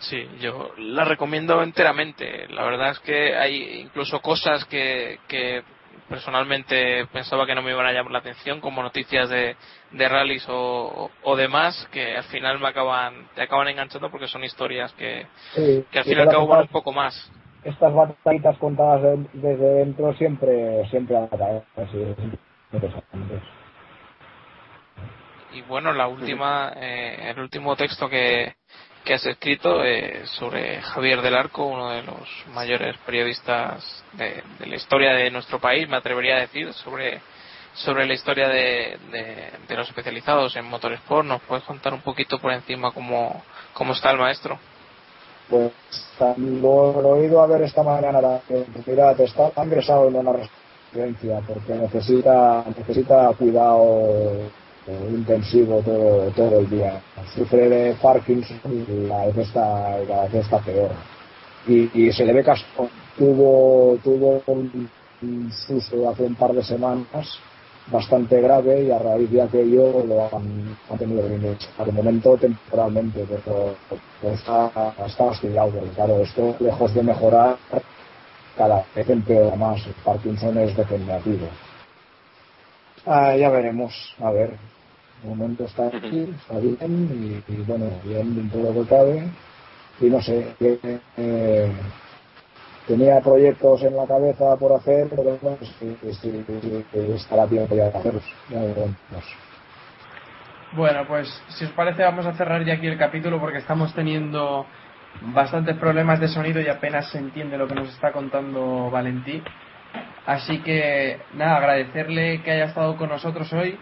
[0.00, 5.62] sí yo la recomiendo enteramente la verdad es que hay incluso cosas que, que
[6.08, 9.56] personalmente pensaba que no me iban a llamar la atención como noticias de,
[9.92, 14.42] de rallies o, o demás que al final me acaban te acaban enganchando porque son
[14.42, 17.30] historias que, Sí, que al fin y al cabo van un poco más
[17.64, 21.16] Estas batallitas contadas de- desde dentro siempre, siempre
[22.72, 23.42] interesantes.
[25.52, 28.54] Y bueno, la última, eh, el último texto que,
[29.04, 34.76] que has escrito eh, sobre Javier del Arco, uno de los mayores periodistas de, la
[34.76, 37.20] historia de nuestro país, me atrevería a decir, sobre,
[37.74, 38.98] sobre la historia de,
[39.68, 41.26] los especializados en motorsport.
[41.26, 43.44] ¿Nos puedes contar un poquito por encima cómo,
[43.74, 44.58] cómo está el maestro?
[45.52, 45.70] Pues
[46.38, 48.40] lo, he ido a ver esta mañana.
[48.48, 54.32] que, Mira, te está ingresado en una residencia porque necesita, necesita cuidado
[54.86, 57.02] eh, intensivo todo, todo el día.
[57.34, 60.90] Sufre de Parkinson y cada vez está, cada vez peor.
[61.68, 62.64] Y, y se le ve caso.
[63.18, 64.88] Tuvo, tuvo un,
[65.20, 67.38] un susto hace un par de semanas
[67.90, 71.84] bastante grave y a raíz de aquello lo han, han tenido que.
[71.84, 73.74] De momento temporalmente, pero,
[74.20, 74.70] pero está,
[75.06, 77.56] está hostiado, porque claro, esto lejos de mejorar
[78.56, 79.86] cada vez empeora más.
[79.86, 81.48] El Parkinson es degenerativo.
[83.06, 84.50] Ah, ya veremos, a ver.
[85.22, 89.28] De momento está aquí, está bien y, y bueno, bien dentro de lo que cabe.
[90.00, 90.78] Y no sé, que,
[91.16, 91.72] eh,
[92.86, 95.38] tenía proyectos en la cabeza por hacer, pero
[95.78, 96.44] sí, sí,
[97.14, 98.24] estará tiempo ya de hacerlos.
[100.72, 104.66] Bueno, pues si os parece vamos a cerrar ya aquí el capítulo porque estamos teniendo
[105.20, 109.42] bastantes problemas de sonido y apenas se entiende lo que nos está contando Valentí.
[110.24, 113.76] Así que nada, agradecerle que haya estado con nosotros hoy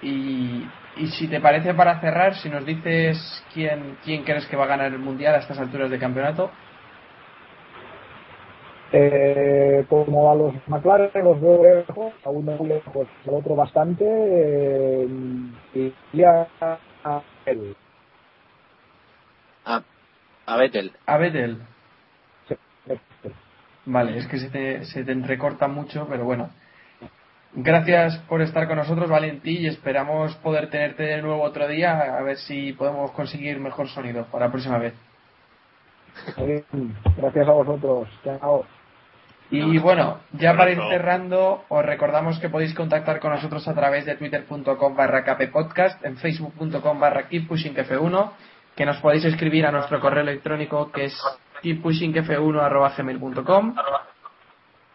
[0.00, 0.66] y,
[0.96, 4.68] y si te parece para cerrar, si nos dices quién, quién crees que va a
[4.68, 6.50] ganar el Mundial a estas alturas del campeonato.
[8.92, 14.04] Eh, como a los McLaren los veo lejos, a uno muy lejos, al otro bastante,
[14.06, 15.08] eh,
[15.74, 17.76] y ya a él.
[19.64, 19.82] A,
[20.46, 20.92] a Vettel.
[21.06, 21.58] A Vettel.
[23.86, 26.50] Vale, es que se te, se te entrecorta mucho, pero bueno.
[27.54, 32.22] Gracias por estar con nosotros, Valentí, y esperamos poder tenerte de nuevo otro día, a
[32.22, 34.94] ver si podemos conseguir mejor sonido para la próxima vez.
[37.16, 38.08] Gracias a vosotros.
[38.24, 38.64] Chao.
[39.50, 44.04] Y bueno, ya para ir cerrando, os recordamos que podéis contactar con nosotros a través
[44.04, 48.32] de twitter.com barra kppodcast, en facebook.com barra keeppushingf1,
[48.74, 51.16] que nos podéis escribir a nuestro correo electrónico que es
[51.62, 53.74] keeppushingf1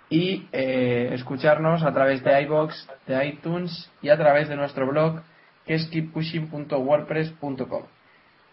[0.09, 5.21] y eh, escucharnos a través de iBox, de iTunes y a través de nuestro blog
[5.65, 7.83] que es keeppushing.wordpress.com.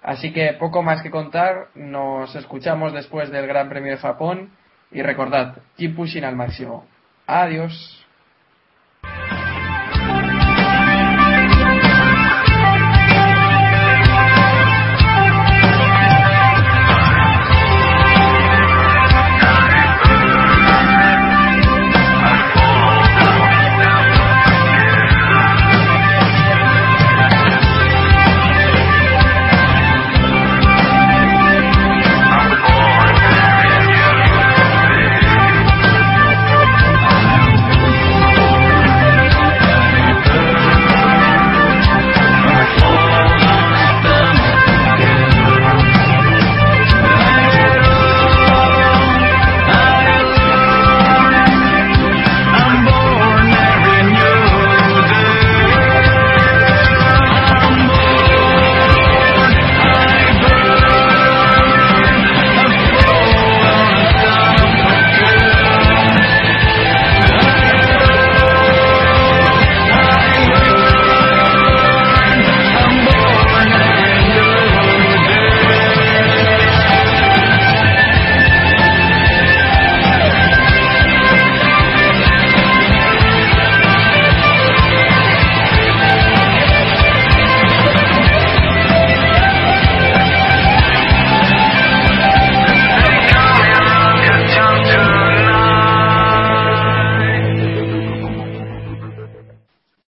[0.00, 4.52] Así que poco más que contar, nos escuchamos después del Gran Premio de Japón
[4.90, 6.86] y recordad, keep pushing al máximo.
[7.26, 8.06] Adiós.